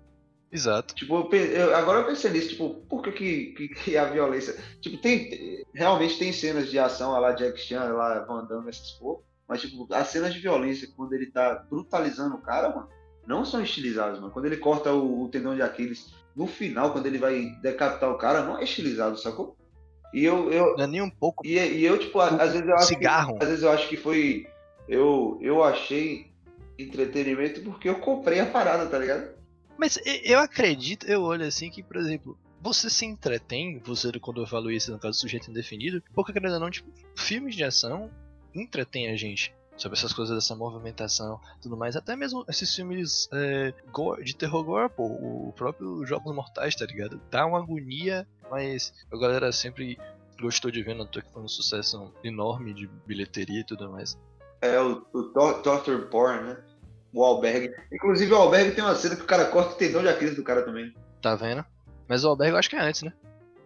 Exato. 0.54 0.94
Tipo, 0.94 1.28
eu 1.34 1.74
agora 1.74 1.98
eu 1.98 2.06
pensei 2.06 2.30
nisso, 2.30 2.50
tipo, 2.50 2.74
por 2.88 3.02
que, 3.02 3.10
que, 3.10 3.46
que, 3.52 3.68
que 3.68 3.96
a 3.96 4.04
violência. 4.04 4.54
Tipo, 4.80 4.98
tem. 4.98 5.64
Realmente 5.74 6.16
tem 6.16 6.32
cenas 6.32 6.70
de 6.70 6.78
ação 6.78 7.10
lá, 7.18 7.32
Jack 7.32 7.58
Chan, 7.60 7.82
lá, 7.92 8.20
Van 8.20 8.44
Damme, 8.44 8.68
essas 8.68 8.92
porra. 8.92 9.20
Mas, 9.48 9.60
tipo, 9.60 9.92
as 9.92 10.06
cenas 10.08 10.32
de 10.32 10.38
violência, 10.38 10.88
quando 10.96 11.12
ele 11.12 11.26
tá 11.26 11.66
brutalizando 11.68 12.36
o 12.36 12.40
cara, 12.40 12.68
mano, 12.68 12.88
não 13.26 13.44
são 13.44 13.60
estilizadas, 13.60 14.20
mano. 14.20 14.32
Quando 14.32 14.46
ele 14.46 14.56
corta 14.56 14.92
o, 14.92 15.24
o 15.24 15.28
tendão 15.28 15.56
de 15.56 15.60
Aquiles, 15.60 16.14
no 16.36 16.46
final, 16.46 16.92
quando 16.92 17.06
ele 17.06 17.18
vai 17.18 17.46
decapitar 17.60 18.10
o 18.12 18.16
cara, 18.18 18.44
não 18.44 18.56
é 18.56 18.62
estilizado, 18.62 19.18
sacou? 19.18 19.56
E 20.12 20.24
eu. 20.24 20.52
eu 20.52 20.76
Não 20.76 20.84
é 20.84 20.86
nem 20.86 21.02
um 21.02 21.10
pouco 21.10 21.44
e, 21.44 21.58
e 21.58 21.84
eu, 21.84 21.98
tipo, 21.98 22.20
às 22.20 22.52
vezes 22.52 22.68
eu 22.68 22.74
acho. 22.76 22.88
que- 22.88 22.94
cigarro. 22.94 23.38
às 23.40 23.48
vezes 23.48 23.64
eu 23.64 23.70
acho 23.72 23.88
que 23.88 23.96
foi. 23.96 24.46
Eu, 24.88 25.36
eu 25.42 25.64
achei 25.64 26.32
entretenimento 26.78 27.60
porque 27.62 27.88
eu 27.88 27.96
comprei 27.96 28.38
a 28.38 28.46
parada, 28.46 28.86
tá 28.86 28.98
ligado? 28.98 29.33
Mas 29.78 29.98
eu 30.22 30.38
acredito, 30.38 31.06
eu 31.06 31.22
olho 31.22 31.44
assim 31.46 31.70
que, 31.70 31.82
por 31.82 31.96
exemplo, 31.96 32.38
você 32.60 32.88
se 32.88 33.04
entretém, 33.04 33.78
você 33.80 34.10
quando 34.20 34.40
eu 34.40 34.46
falo 34.46 34.70
isso 34.70 34.90
no 34.92 34.98
caso 34.98 35.18
do 35.18 35.20
sujeito 35.20 35.50
indefinido, 35.50 36.02
porque 36.14 36.32
querendo 36.32 36.54
ou 36.54 36.60
não, 36.60 36.70
tipo, 36.70 36.90
filmes 37.16 37.54
de 37.54 37.64
ação 37.64 38.10
entretêm 38.54 39.10
a 39.10 39.16
gente. 39.16 39.54
Sobre 39.76 39.98
essas 39.98 40.12
coisas 40.12 40.32
dessa 40.36 40.54
movimentação 40.54 41.40
tudo 41.60 41.76
mais. 41.76 41.96
Até 41.96 42.14
mesmo 42.14 42.44
esses 42.48 42.72
filmes 42.72 43.28
é, 43.32 43.74
gore- 43.92 44.22
de 44.22 44.36
terror 44.36 44.62
gore, 44.62 44.88
pô. 44.88 45.02
O 45.06 45.52
próprio 45.56 46.06
Jogos 46.06 46.32
Mortais, 46.32 46.76
tá 46.76 46.86
ligado? 46.86 47.20
Dá 47.28 47.44
uma 47.44 47.58
agonia, 47.58 48.24
mas 48.48 48.94
a 49.12 49.18
galera 49.18 49.50
sempre 49.50 49.98
gostou 50.40 50.70
de 50.70 50.80
ver, 50.84 50.94
não 50.94 51.04
tô 51.08 51.20
que 51.20 51.32
foi 51.32 51.42
um 51.42 51.48
sucesso 51.48 52.12
enorme 52.22 52.72
de 52.72 52.86
bilheteria 53.04 53.62
e 53.62 53.64
tudo 53.64 53.90
mais. 53.90 54.16
É 54.62 54.80
o, 54.80 55.04
o 55.12 55.22
To- 55.32 55.60
Torture 55.62 56.06
Porn, 56.08 56.44
né? 56.44 56.64
O 57.14 57.24
albergue. 57.24 57.72
Inclusive 57.92 58.32
o 58.32 58.36
albergue 58.36 58.72
tem 58.72 58.84
uma 58.84 58.94
cena 58.94 59.16
que 59.16 59.22
o 59.22 59.26
cara 59.26 59.46
corta 59.46 59.74
o 59.74 59.76
tendão 59.76 60.02
de 60.02 60.08
Aquiles 60.08 60.34
do 60.34 60.42
cara 60.42 60.62
também. 60.62 60.92
Tá 61.22 61.34
vendo? 61.34 61.64
Mas 62.08 62.24
o 62.24 62.28
Albergue 62.28 62.52
eu 62.52 62.58
acho 62.58 62.68
que 62.68 62.76
é 62.76 62.80
antes, 62.80 63.02
né? 63.02 63.12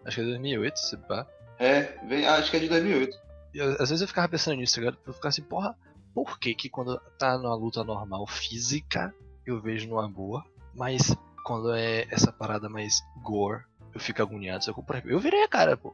Acho 0.05 0.17
que 0.17 0.21
é 0.21 0.25
2008, 0.25 0.79
se 0.79 0.97
pá. 0.97 1.27
É, 1.57 1.97
vem, 2.07 2.25
acho 2.25 2.49
que 2.49 2.57
é 2.57 2.59
de 2.61 2.69
2008. 2.69 3.17
E, 3.53 3.61
às 3.61 3.89
vezes 3.89 4.01
eu 4.01 4.07
ficava 4.07 4.29
pensando 4.29 4.57
nisso, 4.57 4.75
tá 4.75 4.81
ligado? 4.81 4.97
Eu 5.05 5.13
ficava 5.13 5.29
assim, 5.29 5.41
porra, 5.41 5.75
por 6.13 6.39
que 6.39 6.55
que 6.55 6.69
quando 6.69 6.99
tá 7.17 7.37
numa 7.37 7.55
luta 7.55 7.83
normal 7.83 8.25
física, 8.27 9.13
eu 9.45 9.59
vejo 9.61 9.89
numa 9.89 10.07
boa, 10.07 10.43
mas 10.73 11.15
quando 11.43 11.73
é 11.73 12.07
essa 12.09 12.31
parada 12.31 12.69
mais 12.69 13.01
gore, 13.21 13.63
eu 13.93 13.99
fico 13.99 14.21
agoniado. 14.21 14.63
Só 14.63 14.73
que, 14.73 14.81
por 14.81 14.95
exemplo, 14.95 15.11
eu 15.11 15.19
virei 15.19 15.43
a 15.43 15.47
cara, 15.47 15.75
pô. 15.75 15.93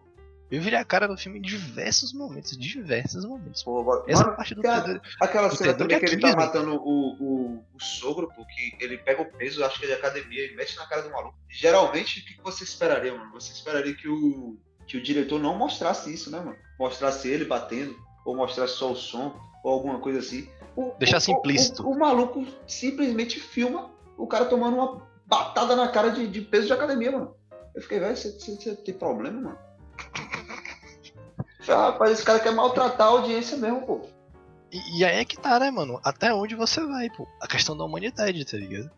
Eu 0.55 0.61
virei 0.61 0.79
a 0.79 0.85
cara 0.85 1.07
no 1.07 1.17
filme 1.17 1.39
em 1.39 1.41
diversos 1.41 2.13
momentos, 2.13 2.57
diversos 2.57 3.25
momentos. 3.25 3.63
Pô, 3.63 3.83
mano, 3.83 4.03
Essa 4.07 4.23
parte 4.31 4.55
do 4.55 4.61
cara, 4.61 5.01
aquela 5.19 5.47
do 5.49 5.55
cena 5.55 5.73
também 5.73 5.99
de 5.99 6.05
que 6.05 6.11
ele 6.13 6.21
tá 6.21 6.35
matando 6.35 6.75
o, 6.75 7.13
o, 7.19 7.65
o 7.73 7.79
sogro, 7.83 8.27
pô, 8.33 8.45
que 8.45 8.77
ele 8.83 8.97
pega 8.97 9.21
o 9.21 9.25
peso, 9.25 9.63
acho 9.65 9.79
que 9.79 9.85
é 9.85 9.89
de 9.89 9.93
academia, 9.95 10.51
e 10.51 10.55
mete 10.55 10.75
na 10.77 10.85
cara 10.85 11.01
do 11.01 11.09
maluco. 11.11 11.37
Geralmente, 11.49 12.19
o 12.19 12.23
que 12.25 12.41
você 12.43 12.63
esperaria, 12.63 13.13
mano? 13.17 13.31
Você 13.33 13.51
esperaria 13.51 13.93
que 13.95 14.07
o, 14.07 14.57
que 14.87 14.97
o 14.97 15.03
diretor 15.03 15.39
não 15.39 15.57
mostrasse 15.57 16.13
isso, 16.13 16.31
né, 16.31 16.39
mano? 16.39 16.55
Mostrasse 16.79 17.27
ele 17.27 17.45
batendo, 17.45 17.95
ou 18.23 18.35
mostrasse 18.35 18.73
só 18.75 18.91
o 18.91 18.95
som, 18.95 19.35
ou 19.63 19.71
alguma 19.73 19.99
coisa 19.99 20.19
assim. 20.19 20.47
O, 20.75 20.91
Deixasse 20.97 21.31
o- 21.31 21.33
o- 21.35 21.37
implícito. 21.39 21.83
O, 21.85 21.91
o 21.91 21.99
maluco 21.99 22.45
simplesmente 22.67 23.39
filma 23.39 23.91
o 24.17 24.27
cara 24.27 24.45
tomando 24.45 24.75
uma 24.77 25.01
batada 25.25 25.75
na 25.75 25.87
cara 25.89 26.09
de, 26.11 26.27
de 26.27 26.39
peso 26.41 26.67
de 26.67 26.73
academia, 26.73 27.11
mano. 27.11 27.35
Eu 27.73 27.81
fiquei, 27.81 27.99
velho, 27.99 28.15
você, 28.15 28.31
você- 28.31 28.55
você 28.55 28.75
tem 28.75 28.93
problema, 28.93 29.41
mano? 29.41 29.64
Ah, 31.67 31.87
rapaz, 31.87 32.11
esse 32.11 32.23
cara 32.23 32.39
quer 32.39 32.53
maltratar 32.53 33.07
a 33.07 33.09
audiência 33.11 33.57
mesmo, 33.57 33.81
pô. 33.81 34.01
E, 34.71 34.99
e 34.99 35.05
aí 35.05 35.17
é 35.17 35.25
que 35.25 35.37
tá, 35.37 35.59
né, 35.59 35.71
mano? 35.71 35.99
Até 36.03 36.33
onde 36.33 36.55
você 36.55 36.85
vai, 36.85 37.09
pô? 37.09 37.27
A 37.41 37.47
questão 37.47 37.75
da 37.75 37.83
humanidade, 37.83 38.45
tá 38.45 38.57
ligado? 38.57 38.91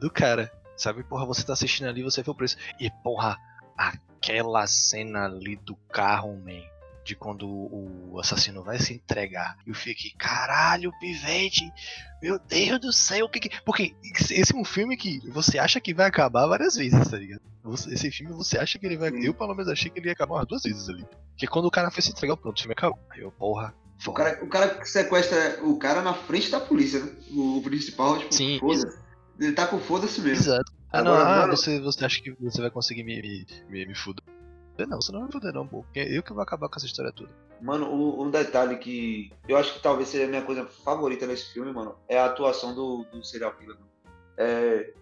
Do 0.00 0.10
cara. 0.10 0.52
Sabe, 0.76 1.02
porra, 1.02 1.26
você 1.26 1.44
tá 1.44 1.52
assistindo 1.52 1.88
ali, 1.88 2.02
você 2.02 2.22
vê 2.22 2.30
o 2.30 2.34
preço. 2.34 2.56
E, 2.78 2.90
porra, 3.02 3.36
aquela 3.76 4.66
cena 4.66 5.26
ali 5.26 5.56
do 5.56 5.74
carro, 5.90 6.36
man. 6.36 6.62
De 7.08 7.16
quando 7.16 7.48
o 7.48 8.20
assassino 8.20 8.62
vai 8.62 8.78
se 8.78 8.92
entregar. 8.92 9.56
Eu 9.66 9.72
fiquei, 9.74 10.10
caralho, 10.18 10.92
pivete. 11.00 11.72
Meu 12.22 12.38
Deus 12.38 12.78
do 12.80 12.92
céu, 12.92 13.24
o 13.24 13.30
que 13.30 13.40
que. 13.40 13.62
Porque 13.62 13.94
esse 14.12 14.54
é 14.54 14.58
um 14.58 14.62
filme 14.64 14.94
que 14.94 15.18
você 15.30 15.58
acha 15.58 15.80
que 15.80 15.94
vai 15.94 16.04
acabar 16.04 16.46
várias 16.46 16.76
vezes, 16.76 17.08
tá 17.08 17.16
ligado? 17.16 17.40
Esse 17.90 18.10
filme 18.10 18.34
você 18.34 18.58
acha 18.58 18.78
que 18.78 18.84
ele 18.84 18.98
vai. 18.98 19.08
Eu, 19.08 19.32
pelo 19.32 19.54
menos, 19.54 19.72
achei 19.72 19.90
que 19.90 19.98
ele 19.98 20.08
ia 20.08 20.12
acabar 20.12 20.34
umas 20.34 20.46
duas 20.46 20.62
vezes 20.64 20.86
ali. 20.90 21.02
Porque 21.30 21.46
quando 21.46 21.64
o 21.64 21.70
cara 21.70 21.90
foi 21.90 22.02
se 22.02 22.10
entregar, 22.10 22.36
pronto, 22.36 22.58
o 22.58 22.60
filme 22.60 22.74
acabou. 22.74 22.98
Aí 23.08 23.22
eu, 23.22 23.32
porra. 23.32 23.74
O 24.06 24.12
cara, 24.12 24.44
o 24.44 24.48
cara 24.48 24.68
que 24.74 24.86
sequestra 24.86 25.64
o 25.64 25.78
cara 25.78 26.02
na 26.02 26.12
frente 26.12 26.50
da 26.50 26.60
polícia, 26.60 27.02
né? 27.02 27.10
O 27.32 27.62
principal, 27.62 28.18
tipo, 28.18 28.34
Sim. 28.34 28.60
Ele 29.40 29.52
tá 29.52 29.66
com 29.66 29.78
foda-se 29.78 30.20
mesmo. 30.20 30.44
Exato. 30.44 30.70
Ah, 30.92 31.02
não, 31.02 31.14
Agora, 31.14 31.30
ah, 31.30 31.40
mano- 31.40 31.56
você, 31.56 31.80
você 31.80 32.04
acha 32.04 32.20
que 32.20 32.32
você 32.38 32.60
vai 32.60 32.70
conseguir 32.70 33.02
me, 33.02 33.22
me, 33.22 33.46
me, 33.70 33.86
me 33.86 33.94
fuder? 33.94 34.22
Não, 34.86 35.00
você 35.00 35.10
não 35.12 35.22
vai 35.22 35.32
fuder 35.32 35.52
não, 35.52 35.66
pô. 35.66 35.82
Porque 35.82 36.00
é 36.00 36.16
eu 36.16 36.22
que 36.22 36.32
vou 36.32 36.42
acabar 36.42 36.68
com 36.68 36.76
essa 36.76 36.86
história 36.86 37.12
toda. 37.12 37.30
Mano, 37.60 37.92
um, 38.22 38.30
detalhe 38.30 38.76
que 38.76 39.32
eu 39.48 39.56
acho 39.56 39.74
que 39.74 39.82
talvez 39.82 40.08
seja 40.08 40.24
a 40.24 40.28
minha 40.28 40.42
coisa 40.42 40.64
favorita 40.84 41.26
nesse 41.26 41.52
filme, 41.52 41.72
mano, 41.72 41.96
é 42.08 42.18
a 42.18 42.26
atuação 42.26 42.74
do, 42.74 43.04
do 43.10 43.24
serial 43.24 43.52
killer. 43.56 43.76
É, 44.36 44.92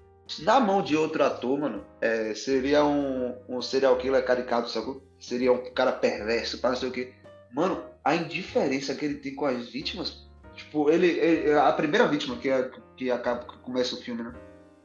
na 0.40 0.58
mão 0.58 0.82
de 0.82 0.96
outro 0.96 1.22
ator, 1.22 1.58
mano, 1.58 1.84
é, 2.00 2.34
seria 2.34 2.84
um, 2.84 3.36
um 3.48 3.60
serial 3.60 3.96
killer 3.98 4.24
caricato, 4.24 4.70
sacou? 4.70 5.02
Seria 5.20 5.52
um 5.52 5.70
cara 5.72 5.92
perverso, 5.92 6.58
para 6.58 6.70
não 6.70 6.76
sei 6.76 6.88
o 6.88 6.92
quê. 6.92 7.12
Mano, 7.52 7.84
a 8.04 8.14
indiferença 8.16 8.94
que 8.94 9.04
ele 9.04 9.16
tem 9.16 9.34
com 9.34 9.46
as 9.46 9.68
vítimas, 9.68 10.26
tipo, 10.54 10.88
ele, 10.90 11.06
ele- 11.08 11.52
a 11.52 11.72
primeira 11.72 12.08
vítima 12.08 12.36
que, 12.36 12.48
é, 12.48 12.70
que 12.96 13.10
acaba 13.10 13.44
que 13.44 13.58
começa 13.58 13.94
o 13.94 13.98
filme, 14.00 14.22
né? 14.22 14.34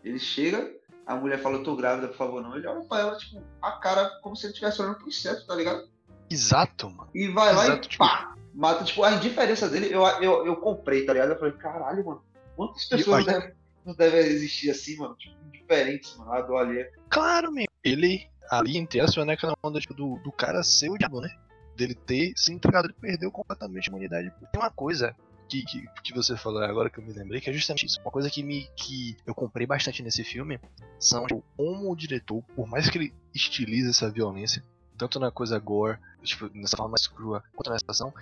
Ele 0.04 0.19
chega, 0.19 0.69
a 1.12 1.15
mulher 1.15 1.39
fala, 1.41 1.58
eu 1.58 1.63
tô 1.63 1.76
grávida, 1.76 2.08
por 2.08 2.17
favor, 2.17 2.41
não. 2.41 2.56
Ele 2.56 2.67
olha 2.67 2.82
pra 2.82 3.00
ela, 3.00 3.17
tipo, 3.17 3.41
a 3.62 3.71
cara 3.74 4.10
como 4.21 4.36
se 4.36 4.45
ele 4.45 4.54
estivesse 4.54 4.82
olhando 4.82 4.97
pro 4.97 5.08
inseto, 5.08 5.45
tá 5.45 5.56
ligado? 5.56 5.88
Exato, 6.30 6.89
mano. 6.89 7.10
E 7.13 7.28
vai 7.28 7.54
lá 7.54 7.63
Exato, 7.65 7.88
e 7.88 7.89
tipo- 7.89 8.04
pá! 8.04 8.36
Mata, 8.54 8.84
tipo, 8.84 9.04
a 9.04 9.12
indiferença 9.13 9.69
dele, 9.69 9.93
eu, 9.93 10.06
eu, 10.21 10.45
eu 10.45 10.56
comprei, 10.58 11.06
tá 11.06 11.13
ligado? 11.13 11.32
Eu 11.32 11.39
falei, 11.39 11.54
caralho, 11.54 12.06
mano, 12.06 12.21
quantas 12.56 12.86
pessoas 12.86 13.26
devem, 13.26 13.54
não 13.86 13.93
devem 13.95 14.19
existir 14.19 14.69
assim, 14.69 14.97
mano? 14.97 15.15
Tipo, 15.15 15.36
indiferentes, 15.47 16.15
mano, 16.17 16.47
dor 16.47 16.58
alheia. 16.58 16.91
Claro, 17.10 17.52
meu. 17.52 17.65
Ele, 17.84 18.28
ali, 18.50 18.78
entre 18.78 19.00
aspas, 19.00 19.26
né, 19.26 19.34
aquela 19.34 19.54
onda 19.63 19.80
tipo, 19.80 19.93
do, 19.93 20.17
do 20.24 20.32
cara 20.32 20.63
ser 20.63 20.89
o 20.89 20.97
diabo, 20.97 21.21
né? 21.21 21.30
Dele 21.78 21.95
ter 21.95 22.34
se 22.36 22.52
entregado, 22.54 22.86
ele 22.88 22.95
perdeu 23.00 23.32
completamente 23.32 23.89
a 23.89 23.91
humanidade. 23.93 24.32
Tem 24.52 24.62
uma 24.62 24.69
coisa 24.69 25.15
que, 25.51 25.63
que, 25.63 25.87
que 26.03 26.13
você 26.13 26.37
falou 26.37 26.63
agora 26.63 26.89
que 26.89 26.99
eu 26.99 27.03
me 27.03 27.11
lembrei, 27.11 27.41
que 27.41 27.49
é 27.49 27.53
justamente 27.53 27.85
isso. 27.85 27.99
Uma 28.01 28.11
coisa 28.11 28.29
que, 28.29 28.41
me, 28.41 28.69
que 28.75 29.17
eu 29.25 29.35
comprei 29.35 29.67
bastante 29.67 30.01
nesse 30.01 30.23
filme 30.23 30.59
são 30.99 31.25
tipo, 31.27 31.43
como 31.57 31.91
o 31.91 31.95
diretor, 31.95 32.41
por 32.55 32.67
mais 32.67 32.89
que 32.89 32.97
ele 32.97 33.13
estilize 33.33 33.89
essa 33.89 34.09
violência, 34.09 34.63
tanto 34.97 35.19
na 35.19 35.31
coisa 35.31 35.59
gore, 35.59 35.97
tipo, 36.23 36.49
nessa 36.53 36.77
forma 36.77 36.91
mais 36.91 37.07
crua, 37.07 37.43
quanto 37.55 37.71
nessa 37.71 37.85
ação, 37.89 38.13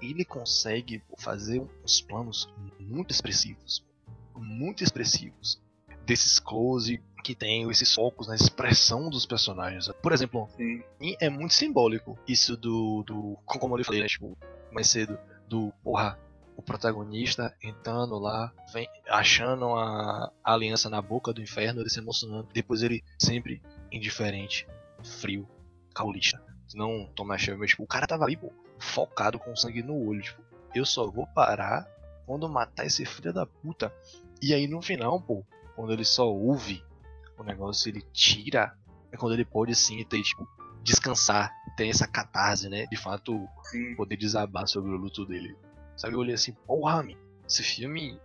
ele 0.00 0.24
consegue 0.24 1.02
fazer 1.18 1.62
uns 1.82 2.00
planos 2.00 2.48
muito 2.78 3.10
expressivos. 3.10 3.84
Muito 4.34 4.84
expressivos. 4.84 5.60
Desses 6.04 6.38
close 6.38 7.02
que 7.24 7.34
tem 7.34 7.68
esses 7.68 7.92
focos 7.92 8.28
na 8.28 8.36
expressão 8.36 9.10
dos 9.10 9.26
personagens. 9.26 9.90
Por 10.00 10.12
exemplo, 10.12 10.48
Sim. 10.56 10.84
é 11.20 11.28
muito 11.28 11.54
simbólico 11.54 12.16
isso 12.28 12.56
do. 12.56 13.02
do 13.02 13.36
como 13.44 13.76
eu 13.76 13.84
falei, 13.84 14.02
né? 14.02 14.06
Tipo, 14.06 14.38
mais 14.70 14.88
cedo, 14.88 15.18
do 15.48 15.72
porra, 15.82 16.16
o 16.56 16.62
protagonista 16.62 17.54
entrando 17.62 18.18
lá, 18.18 18.52
vem, 18.72 18.88
achando 19.08 19.66
a, 19.74 20.32
a 20.42 20.54
aliança 20.54 20.88
na 20.88 21.02
boca 21.02 21.32
do 21.32 21.42
inferno, 21.42 21.80
ele 21.80 21.90
se 21.90 22.00
emocionando. 22.00 22.48
Depois 22.52 22.82
ele 22.82 23.04
sempre 23.18 23.62
indiferente, 23.92 24.66
frio, 25.04 25.46
caulista. 25.94 26.42
Não 26.74 27.06
tomar 27.14 27.38
cheiro, 27.38 27.60
mas 27.60 27.70
tipo, 27.70 27.82
o 27.82 27.86
cara 27.86 28.06
tava 28.06 28.24
ali, 28.24 28.36
pô, 28.36 28.52
focado 28.78 29.38
com 29.38 29.54
sangue 29.54 29.82
no 29.82 29.94
olho. 29.94 30.22
Tipo, 30.22 30.42
eu 30.74 30.84
só 30.84 31.08
vou 31.08 31.26
parar 31.28 31.86
quando 32.26 32.48
matar 32.48 32.86
esse 32.86 33.04
filho 33.04 33.32
da 33.32 33.46
puta. 33.46 33.92
E 34.42 34.52
aí 34.52 34.66
no 34.66 34.82
final, 34.82 35.20
pô, 35.20 35.44
quando 35.74 35.92
ele 35.92 36.04
só 36.04 36.28
ouve 36.28 36.82
o 37.38 37.44
negócio, 37.44 37.88
ele 37.88 38.02
tira. 38.12 38.76
É 39.12 39.16
quando 39.16 39.34
ele 39.34 39.44
pode 39.44 39.74
sim 39.74 40.02
ter, 40.04 40.22
tipo, 40.22 40.48
descansar, 40.82 41.52
ter 41.76 41.88
essa 41.88 42.06
catarse, 42.06 42.68
né? 42.68 42.86
De 42.86 42.96
fato, 42.96 43.46
Sim. 43.64 43.94
poder 43.94 44.16
desabar 44.16 44.66
sobre 44.66 44.90
o 44.90 44.96
luto 44.96 45.24
dele. 45.24 45.56
Sabe, 45.96 46.14
eu 46.14 46.18
olhei 46.20 46.34
assim, 46.34 46.52
porra, 46.66 47.02
man, 47.02 47.14
esse 47.48 47.62
filme. 47.62 48.20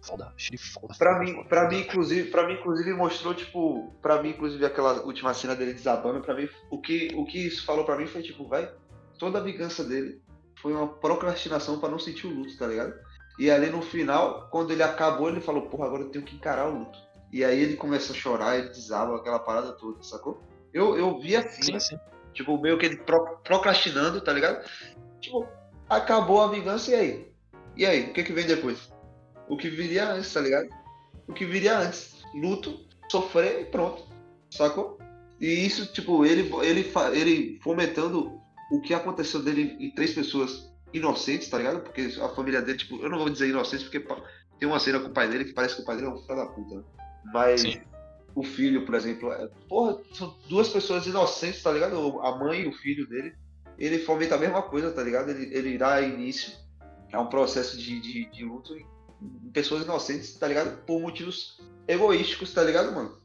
Foda, 0.00 0.32
achei 0.36 0.58
foda. 0.58 0.94
Pra 0.98 1.12
foda, 1.12 1.24
mim, 1.24 1.34
foda, 1.34 1.48
pra 1.48 1.62
foda. 1.62 1.74
mim, 1.76 1.80
inclusive, 1.82 2.30
para 2.30 2.46
mim, 2.48 2.54
inclusive, 2.54 2.92
mostrou, 2.94 3.32
tipo, 3.34 3.94
pra 4.02 4.20
mim, 4.20 4.30
inclusive, 4.30 4.64
aquela 4.66 5.00
última 5.02 5.32
cena 5.32 5.54
dele 5.54 5.72
desabando, 5.74 6.20
pra 6.20 6.34
mim, 6.34 6.48
o 6.70 6.80
que, 6.80 7.12
o 7.14 7.24
que 7.24 7.46
isso 7.46 7.64
falou 7.64 7.84
pra 7.84 7.96
mim 7.96 8.06
foi, 8.06 8.20
tipo, 8.22 8.48
vai, 8.48 8.68
toda 9.18 9.38
a 9.38 9.42
vingança 9.42 9.84
dele 9.84 10.20
foi 10.60 10.72
uma 10.72 10.88
procrastinação 10.88 11.78
pra 11.78 11.88
não 11.88 12.00
sentir 12.00 12.26
o 12.26 12.30
luto, 12.34 12.56
tá 12.58 12.66
ligado? 12.66 12.92
E 13.38 13.48
ali 13.50 13.70
no 13.70 13.80
final, 13.80 14.48
quando 14.50 14.72
ele 14.72 14.82
acabou, 14.82 15.28
ele 15.28 15.40
falou, 15.40 15.62
porra, 15.68 15.86
agora 15.86 16.02
eu 16.02 16.10
tenho 16.10 16.24
que 16.24 16.34
encarar 16.34 16.68
o 16.68 16.78
luto. 16.80 16.98
E 17.32 17.44
aí 17.44 17.60
ele 17.60 17.76
começa 17.76 18.12
a 18.12 18.16
chorar, 18.16 18.58
ele 18.58 18.68
desaba 18.68 19.16
aquela 19.16 19.38
parada 19.38 19.72
toda, 19.72 20.02
sacou? 20.02 20.42
Eu, 20.74 20.98
eu 20.98 21.18
vi 21.20 21.36
assim, 21.36 21.62
Sim, 21.62 21.78
sim. 21.80 21.98
Tipo, 22.34 22.58
meio 22.60 22.76
que 22.78 22.86
ele 22.86 22.96
pro- 22.96 23.38
procrastinando, 23.44 24.20
tá 24.20 24.32
ligado? 24.32 24.64
Tipo, 25.20 25.46
acabou 25.88 26.42
a 26.42 26.48
vingança 26.48 26.90
e 26.90 26.94
aí? 26.94 27.32
E 27.76 27.86
aí, 27.86 28.10
o 28.10 28.12
que 28.12 28.22
que 28.22 28.32
vem 28.32 28.46
depois? 28.46 28.92
O 29.48 29.56
que 29.56 29.68
viria 29.68 30.10
antes, 30.10 30.32
tá 30.32 30.40
ligado? 30.40 30.68
O 31.26 31.32
que 31.32 31.44
viria 31.44 31.78
antes. 31.78 32.22
Luto, 32.34 32.78
sofrer 33.10 33.62
e 33.62 33.64
pronto. 33.66 34.04
Sacou? 34.50 34.98
E 35.40 35.46
isso, 35.46 35.92
tipo, 35.92 36.24
ele, 36.24 36.50
ele, 36.62 36.92
ele 37.12 37.60
fomentando 37.62 38.40
o 38.70 38.80
que 38.80 38.94
aconteceu 38.94 39.42
dele 39.42 39.76
em 39.80 39.90
três 39.90 40.14
pessoas 40.14 40.72
inocentes, 40.92 41.48
tá 41.48 41.58
ligado? 41.58 41.80
Porque 41.80 42.14
a 42.20 42.28
família 42.28 42.62
dele, 42.62 42.78
tipo, 42.78 42.96
eu 43.02 43.10
não 43.10 43.18
vou 43.18 43.30
dizer 43.30 43.48
inocentes 43.48 43.88
porque 43.88 44.06
tem 44.58 44.68
uma 44.68 44.78
cena 44.78 45.00
com 45.00 45.08
o 45.08 45.12
pai 45.12 45.28
dele 45.28 45.44
que 45.44 45.52
parece 45.52 45.76
que 45.76 45.82
o 45.82 45.84
pai 45.84 45.96
dele 45.96 46.08
é 46.08 46.10
um 46.10 46.18
filho 46.18 46.36
da 46.36 46.46
puta, 46.46 46.76
né? 46.76 46.82
Mas 47.32 47.62
Sim. 47.62 47.80
o 48.34 48.42
filho, 48.42 48.84
por 48.84 48.94
exemplo, 48.94 49.32
é, 49.32 49.48
porra, 49.68 49.98
são 50.12 50.36
duas 50.48 50.68
pessoas 50.68 51.06
inocentes, 51.06 51.62
tá 51.62 51.72
ligado? 51.72 52.20
A 52.20 52.38
mãe 52.38 52.62
e 52.62 52.68
o 52.68 52.72
filho 52.72 53.08
dele. 53.08 53.34
Ele 53.84 53.98
fomenta 53.98 54.36
a 54.36 54.38
mesma 54.38 54.62
coisa, 54.62 54.92
tá 54.92 55.02
ligado? 55.02 55.30
Ele, 55.30 55.52
ele 55.52 55.76
dá 55.76 56.00
início 56.00 56.52
a 57.12 57.20
um 57.20 57.26
processo 57.26 57.76
de, 57.76 58.00
de, 58.00 58.26
de 58.30 58.44
luto 58.44 58.76
em, 58.76 58.86
pessoas 59.52 59.82
inocentes, 59.82 60.34
tá 60.38 60.46
ligado? 60.46 60.84
Por 60.86 61.00
motivos 61.00 61.60
egoísticos, 61.88 62.54
tá 62.54 62.62
ligado, 62.62 62.92
mano? 62.92 63.18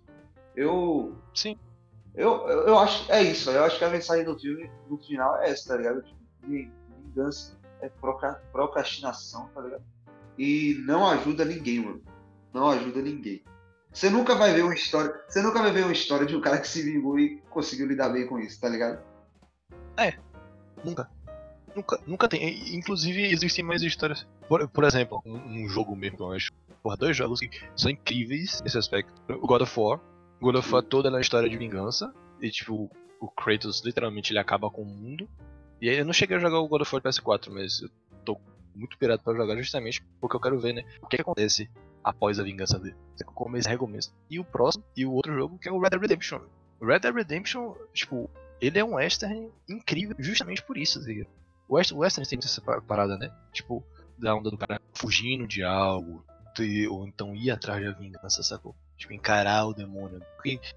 Eu. 0.55 1.15
Sim. 1.35 1.55
Eu, 2.15 2.47
eu, 2.47 2.59
eu 2.69 2.79
acho. 2.79 3.09
É 3.11 3.21
isso, 3.21 3.51
eu 3.51 3.63
acho 3.63 3.77
que 3.77 3.85
a 3.85 3.89
mensagem 3.89 4.25
do 4.25 4.37
filme, 4.39 4.67
no 4.89 4.97
final, 4.97 5.37
é 5.43 5.51
essa, 5.51 5.69
tá 5.69 5.77
ligado? 5.77 6.01
Tipo, 6.01 6.17
vi- 6.47 6.71
vingança 7.05 7.55
é 7.81 7.89
procra- 7.89 8.41
procrastinação, 8.51 9.47
tá 9.53 9.61
ligado? 9.61 9.83
E 10.39 10.83
não 10.87 11.05
ajuda 11.07 11.45
ninguém, 11.45 11.81
mano. 11.81 12.01
Não 12.51 12.67
ajuda 12.71 12.99
ninguém. 12.99 13.43
Você 13.93 14.09
nunca 14.09 14.33
vai 14.33 14.53
ver 14.53 14.63
uma 14.63 14.73
história. 14.73 15.13
Você 15.27 15.39
nunca 15.43 15.61
vai 15.61 15.71
ver 15.71 15.83
uma 15.83 15.93
história 15.93 16.25
de 16.25 16.35
um 16.35 16.41
cara 16.41 16.57
que 16.57 16.67
se 16.67 16.81
vingou 16.81 17.19
e 17.19 17.37
conseguiu 17.51 17.85
lidar 17.87 18.09
bem 18.09 18.25
com 18.25 18.39
isso, 18.39 18.59
tá 18.59 18.67
ligado? 18.67 18.99
Nunca. 20.83 21.09
Nunca, 21.75 21.99
nunca 22.07 22.27
tem. 22.27 22.75
Inclusive, 22.75 23.21
existem 23.23 23.63
mais 23.63 23.81
histórias. 23.81 24.27
Por, 24.47 24.67
por 24.67 24.83
exemplo, 24.83 25.21
um, 25.25 25.35
um 25.35 25.69
jogo 25.69 25.95
mesmo 25.95 26.17
eu 26.19 26.31
acho. 26.31 26.51
Porra, 26.81 26.97
dois 26.97 27.15
jogos 27.15 27.39
que 27.39 27.49
são 27.75 27.91
incríveis 27.91 28.61
nesse 28.61 28.77
aspecto. 28.77 29.13
O 29.29 29.47
God 29.47 29.61
of 29.61 29.79
War. 29.79 29.99
O 30.39 30.45
God 30.45 30.55
of 30.55 30.73
War 30.73 30.83
toda 30.83 31.11
na 31.11 31.21
história 31.21 31.49
de 31.49 31.57
vingança. 31.57 32.13
E 32.41 32.49
tipo, 32.49 32.89
o 33.19 33.27
Kratos 33.29 33.83
literalmente 33.83 34.31
ele 34.31 34.39
acaba 34.39 34.69
com 34.69 34.81
o 34.81 34.85
mundo. 34.85 35.29
E 35.81 35.89
aí 35.89 35.97
eu 35.97 36.05
não 36.05 36.13
cheguei 36.13 36.37
a 36.37 36.39
jogar 36.39 36.59
o 36.59 36.67
God 36.67 36.81
of 36.81 36.95
War 36.95 37.03
PS4, 37.03 37.51
mas 37.51 37.81
eu 37.81 37.89
tô 38.25 38.39
muito 38.73 38.97
pirado 38.97 39.21
pra 39.23 39.35
jogar 39.35 39.55
justamente 39.57 40.03
porque 40.19 40.35
eu 40.35 40.39
quero 40.39 40.59
ver, 40.59 40.73
né? 40.73 40.83
O 41.01 41.07
que, 41.07 41.21
acontece 41.21 41.69
após 42.03 42.39
a 42.39 42.43
vingança 42.43 42.79
dele. 42.79 42.95
Começo 43.35 43.67
e 43.67 43.71
recomeço. 43.71 44.13
E 44.29 44.39
o 44.39 44.43
próximo, 44.43 44.83
e 44.95 45.05
o 45.05 45.11
outro 45.11 45.33
jogo 45.33 45.57
que 45.57 45.69
é 45.69 45.71
o 45.71 45.79
Red 45.79 45.89
Dead 45.89 46.01
Redemption. 46.01 46.41
Red 46.81 46.99
Dead 46.99 47.13
Redemption, 47.13 47.73
tipo, 47.93 48.29
ele 48.61 48.79
é 48.79 48.83
um 48.83 48.95
western 48.95 49.49
incrível 49.69 50.15
justamente 50.19 50.61
por 50.63 50.77
isso, 50.77 51.03
tá? 51.03 51.29
O 51.67 51.75
West- 51.75 51.91
o 51.91 51.97
western 51.97 52.27
tem 52.29 52.39
essa 52.41 52.61
pa- 52.61 52.81
parada, 52.81 53.17
né? 53.17 53.31
Tipo, 53.51 53.83
da 54.17 54.33
onda 54.35 54.49
do 54.49 54.57
cara 54.57 54.81
fugindo 54.93 55.45
de 55.47 55.63
algo, 55.63 56.23
ou 56.89 57.05
então 57.07 57.35
ir 57.35 57.51
atrás 57.51 57.83
da 57.83 57.91
vingança, 57.91 58.41
sacou? 58.41 58.75
Tipo, 58.97 59.13
encarar 59.13 59.65
o 59.67 59.73
demônio. 59.73 60.21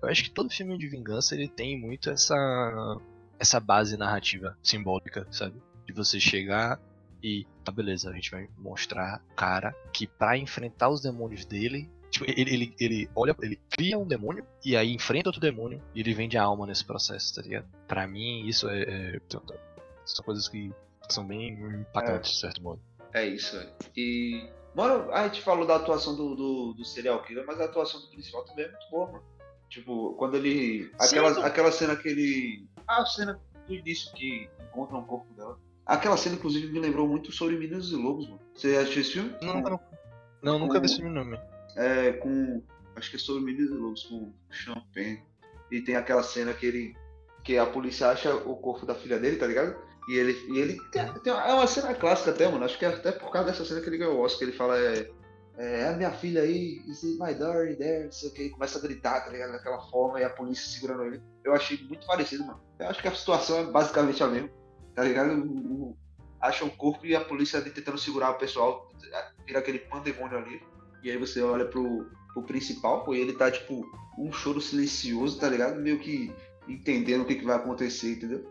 Eu 0.02 0.08
acho 0.08 0.24
que 0.24 0.30
todo 0.30 0.50
filme 0.50 0.76
de 0.76 0.86
vingança 0.88 1.34
ele 1.34 1.48
tem 1.48 1.78
muito 1.80 2.10
essa 2.10 2.36
essa 3.38 3.58
base 3.58 3.96
narrativa 3.96 4.58
simbólica, 4.62 5.26
sabe? 5.30 5.54
De 5.86 5.92
você 5.94 6.20
chegar 6.20 6.78
e 7.22 7.46
tá 7.64 7.72
beleza, 7.72 8.10
a 8.10 8.12
gente 8.12 8.30
vai 8.30 8.46
mostrar 8.58 9.22
o 9.30 9.34
cara 9.34 9.74
que 9.92 10.06
pra 10.06 10.36
enfrentar 10.36 10.90
os 10.90 11.00
demônios 11.00 11.46
dele, 11.46 11.88
tipo, 12.10 12.24
ele, 12.28 12.52
ele, 12.52 12.74
ele 12.78 13.10
olha, 13.14 13.34
ele 13.40 13.58
cria 13.70 13.98
um 13.98 14.06
demônio 14.06 14.46
e 14.64 14.76
aí 14.76 14.92
enfrenta 14.92 15.28
outro 15.28 15.40
demônio 15.40 15.82
e 15.94 16.00
ele 16.00 16.12
vende 16.14 16.36
a 16.36 16.42
alma 16.42 16.66
nesse 16.66 16.84
processo, 16.84 17.34
tá 17.34 17.42
ligado? 17.42 17.66
Pra 17.86 18.06
mim 18.06 18.46
isso 18.46 18.68
é, 18.68 18.82
é 18.82 19.20
são 20.04 20.24
coisas 20.24 20.48
que 20.48 20.72
são 21.08 21.26
bem 21.26 21.52
impactantes, 21.52 22.32
de 22.32 22.38
certo 22.38 22.62
modo. 22.62 22.80
É 23.12 23.26
isso, 23.26 23.56
velho. 23.56 23.70
E. 23.96 24.48
Mano, 24.74 25.10
a 25.12 25.24
gente 25.26 25.42
falou 25.42 25.66
da 25.66 25.76
atuação 25.76 26.14
do, 26.14 26.36
do, 26.36 26.72
do 26.74 26.84
serial 26.84 27.22
killer, 27.24 27.44
mas 27.44 27.60
a 27.60 27.64
atuação 27.64 28.00
do 28.00 28.06
principal 28.08 28.44
também 28.44 28.66
é 28.66 28.68
muito 28.68 28.90
boa, 28.90 29.06
mano. 29.06 29.24
Tipo, 29.68 30.14
quando 30.14 30.36
ele. 30.36 30.84
Sim, 30.84 30.90
Aquela, 30.98 31.30
mano. 31.30 31.46
aquela 31.46 31.72
cena 31.72 31.96
que 31.96 32.08
ele. 32.08 32.68
A 32.86 33.04
cena 33.04 33.40
do 33.66 33.74
início 33.74 34.12
que 34.14 34.48
encontra 34.60 34.96
um 34.96 35.04
corpo 35.04 35.32
dela. 35.34 35.58
Aquela 35.84 36.16
cena, 36.16 36.36
inclusive, 36.36 36.72
me 36.72 36.78
lembrou 36.78 37.08
muito 37.08 37.32
sobre 37.32 37.56
Meninos 37.56 37.90
e 37.90 37.96
Lobos, 37.96 38.28
mano. 38.28 38.40
Você 38.54 38.76
assistiu 38.76 39.02
esse 39.02 39.12
filme? 39.12 39.34
Não, 39.42 39.54
nunca, 39.54 39.80
não, 40.42 40.58
nunca 40.58 40.78
vi 40.78 40.86
esse 40.86 40.96
filme 40.96 41.10
não, 41.12 41.24
meu. 41.24 41.40
É, 41.80 42.12
com. 42.12 42.62
Acho 42.96 43.10
que 43.10 43.16
é 43.16 43.18
sobre 43.18 43.42
Meninos 43.44 43.70
e 43.70 43.74
Lobos, 43.74 44.02
com 44.04 44.32
Champagne. 44.50 45.22
E 45.70 45.80
tem 45.80 45.96
aquela 45.96 46.22
cena 46.22 46.52
que 46.52 46.66
ele. 46.66 46.96
Que 47.44 47.56
a 47.56 47.64
polícia 47.66 48.08
acha 48.08 48.34
o 48.34 48.56
corpo 48.56 48.84
da 48.84 48.94
filha 48.94 49.18
dele, 49.18 49.36
tá 49.36 49.46
ligado? 49.46 49.74
E 50.08 50.16
ele. 50.16 50.32
E 50.52 50.58
ele 50.58 50.78
tem, 51.22 51.32
uma- 51.32 51.46
é 51.48 51.54
uma 51.54 51.66
cena 51.66 51.94
clássica 51.94 52.30
até, 52.32 52.46
mano. 52.48 52.64
Acho 52.64 52.78
que 52.78 52.84
é 52.84 52.88
até 52.88 53.12
por 53.12 53.30
causa 53.30 53.50
dessa 53.50 53.64
cena 53.64 53.80
que 53.80 53.88
ele 53.88 53.98
ganhou 53.98 54.16
o 54.16 54.20
Oscar. 54.20 54.46
Ele 54.48 54.56
fala, 54.56 54.78
é. 54.78 55.10
É 55.58 55.88
a 55.88 55.92
minha 55.92 56.10
filha 56.10 56.40
aí, 56.42 56.80
is 56.86 57.04
it 57.04 57.18
my 57.18 57.34
daughter 57.34 57.76
there? 57.76 58.04
Não 58.04 58.12
sei 58.12 58.30
o 58.30 58.32
que. 58.32 58.40
Ele 58.42 58.50
começa 58.50 58.78
a 58.78 58.82
gritar, 58.82 59.20
tá 59.24 59.30
ligado? 59.30 59.52
Daquela 59.52 59.80
forma, 59.90 60.18
e 60.20 60.24
a 60.24 60.30
polícia 60.30 60.66
segurando 60.68 61.04
ele. 61.04 61.20
Eu 61.44 61.52
achei 61.54 61.76
muito 61.86 62.06
parecido, 62.06 62.46
mano. 62.46 62.60
Eu 62.78 62.88
acho 62.88 63.02
que 63.02 63.08
a 63.08 63.14
situação 63.14 63.58
é 63.58 63.64
basicamente 63.64 64.22
a 64.22 64.26
mesma. 64.26 64.48
Tá 64.94 65.04
ligado? 65.04 65.32
O- 65.32 65.44
o- 65.90 65.96
Acha 66.40 66.64
o 66.64 66.70
corpo 66.70 67.04
e 67.04 67.14
a 67.14 67.20
polícia 67.22 67.58
ali 67.60 67.68
tentando 67.70 67.98
segurar 67.98 68.30
o 68.30 68.38
pessoal. 68.38 68.90
Vira 69.46 69.58
aquele 69.58 69.78
pandemônio 69.80 70.38
ali. 70.38 70.62
E 71.02 71.10
aí 71.10 71.16
você 71.16 71.40
olha 71.42 71.64
pro, 71.64 72.06
pro 72.32 72.42
principal, 72.42 73.04
pô, 73.04 73.14
e 73.14 73.20
ele 73.20 73.32
tá, 73.32 73.50
tipo, 73.50 73.84
um 74.18 74.32
choro 74.32 74.60
silencioso, 74.60 75.38
tá 75.38 75.48
ligado? 75.48 75.80
Meio 75.80 75.98
que 75.98 76.32
entendendo 76.68 77.22
o 77.22 77.24
que, 77.24 77.34
que 77.36 77.44
vai 77.44 77.56
acontecer, 77.56 78.12
entendeu? 78.12 78.44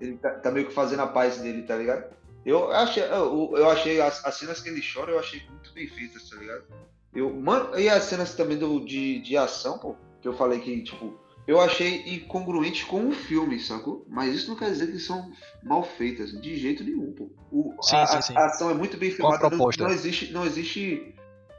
Ele 0.00 0.16
tá, 0.16 0.30
tá 0.30 0.50
meio 0.50 0.66
que 0.66 0.74
fazendo 0.74 1.00
a 1.00 1.06
paz 1.06 1.38
dele, 1.38 1.62
tá 1.62 1.76
ligado? 1.76 2.14
Eu 2.44 2.70
achei, 2.70 3.02
eu, 3.02 3.52
eu 3.56 3.68
achei 3.70 4.00
as, 4.00 4.24
as 4.24 4.36
cenas 4.36 4.60
que 4.60 4.68
ele 4.68 4.80
chora, 4.80 5.10
eu 5.10 5.18
achei 5.18 5.42
muito 5.50 5.72
bem 5.72 5.88
feitas, 5.88 6.28
tá 6.28 6.36
ligado? 6.36 6.64
Eu, 7.12 7.34
mano, 7.34 7.78
e 7.78 7.88
as 7.88 8.04
cenas 8.04 8.34
também 8.34 8.58
do, 8.58 8.84
de, 8.84 9.20
de 9.20 9.36
ação, 9.36 9.78
pô, 9.78 9.96
que 10.20 10.28
eu 10.28 10.34
falei 10.34 10.60
que, 10.60 10.82
tipo, 10.82 11.18
eu 11.46 11.60
achei 11.60 12.02
incongruente 12.14 12.84
com 12.86 13.08
o 13.08 13.12
filme, 13.12 13.58
sacou? 13.58 14.04
Mas 14.08 14.34
isso 14.34 14.48
não 14.48 14.56
quer 14.56 14.70
dizer 14.70 14.92
que 14.92 14.98
são 14.98 15.32
mal 15.62 15.82
feitas, 15.82 16.30
de 16.40 16.56
jeito 16.56 16.84
nenhum, 16.84 17.12
pô. 17.12 17.30
O, 17.50 17.74
Sim, 17.82 17.96
a, 17.96 18.06
sim, 18.06 18.20
sim. 18.20 18.36
a 18.36 18.46
ação 18.46 18.70
é 18.70 18.74
muito 18.74 18.96
bem 18.96 19.16
Qual 19.16 19.32
a 19.32 19.38
filmada, 19.38 19.42
não, 19.42 19.58
proposta? 19.58 19.82
não 19.82 19.90
existe, 19.90 20.32
não 20.32 20.44
existe 20.44 21.15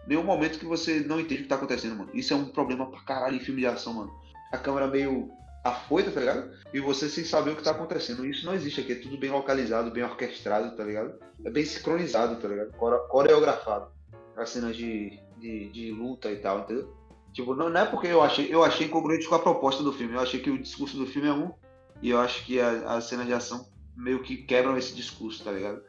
nenhum 0.08 0.24
momento 0.24 0.58
que 0.60 0.66
você 0.66 1.02
não 1.02 1.20
entende 1.20 1.42
o 1.42 1.44
que 1.44 1.50
tá 1.50 1.56
acontecendo, 1.56 1.96
mano. 1.98 2.10
Isso 2.14 2.34
é 2.34 2.36
um 2.36 2.46
problema 2.46 2.90
pra 2.90 3.02
caralho 3.02 3.36
em 3.36 3.40
filme 3.40 3.62
de 3.62 3.68
ação, 3.68 3.94
mano. 3.94 4.12
A 4.52 4.58
câmera 4.58 4.88
meio 4.88 5.30
afoita, 5.64 6.12
tá 6.12 6.20
ligado? 6.22 6.50
E 6.74 6.80
você 6.80 7.10
sem 7.10 7.26
saber 7.26 7.52
o 7.52 7.56
que 7.58 7.64
tá 7.64 7.72
acontecendo. 7.72 8.26
Isso 8.26 8.46
não 8.46 8.54
existe 8.54 8.80
aqui, 8.82 8.94
é 8.94 8.96
tudo 8.96 9.18
bem 9.18 9.30
localizado, 9.30 9.92
bem 9.92 10.04
orquestrado, 10.04 10.76
tá 10.78 10.84
ligado? 10.84 11.16
É 11.44 11.50
bem 11.50 11.66
sincronizado, 11.66 12.38
tá 12.42 12.48
ligado? 12.48 12.72
Core- 12.78 13.08
Coreografado. 13.10 13.92
As 14.38 14.50
cenas 14.50 14.78
de, 14.78 15.20
de, 15.38 15.70
de 15.70 15.92
luta 15.92 16.32
e 16.32 16.38
tal, 16.38 16.60
entendeu? 16.62 16.94
Tipo, 17.34 17.54
não, 17.54 17.70
não 17.70 17.82
é 17.82 17.86
porque 17.86 18.08
eu 18.08 18.22
achei, 18.22 18.48
eu 18.54 18.64
achei 18.64 18.88
incongruente 18.88 19.28
com 19.28 19.36
a 19.36 19.40
proposta 19.40 19.84
do 19.84 19.92
filme. 19.92 20.14
Eu 20.14 20.22
achei 20.22 20.40
que 20.40 20.50
o 20.50 20.58
discurso 20.62 20.96
do 20.98 21.06
filme 21.06 21.28
é 21.28 21.34
um, 21.34 21.52
e 22.02 22.12
eu 22.12 22.20
acho 22.20 22.46
que 22.46 22.60
as 22.60 23.04
cenas 23.06 23.26
de 23.26 23.34
ação 23.34 23.68
meio 23.96 24.22
que 24.24 24.38
quebram 24.38 24.78
esse 24.78 24.96
discurso, 24.96 25.44
tá 25.44 25.52
ligado? 25.52 25.82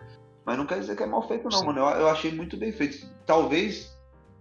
Mas 0.45 0.57
não 0.59 0.67
quer 0.67 0.81
dizer 0.81 0.97
que 0.97 1.03
é 1.03 1.07
mal 1.07 1.27
feito, 1.29 1.45
não, 1.45 1.59
Sim. 1.59 1.67
mano. 1.67 1.79
Eu, 1.81 2.01
eu 2.01 2.09
achei 2.09 2.33
muito 2.33 2.57
bem 2.57 2.73
feito. 2.73 3.07
Talvez 3.27 3.95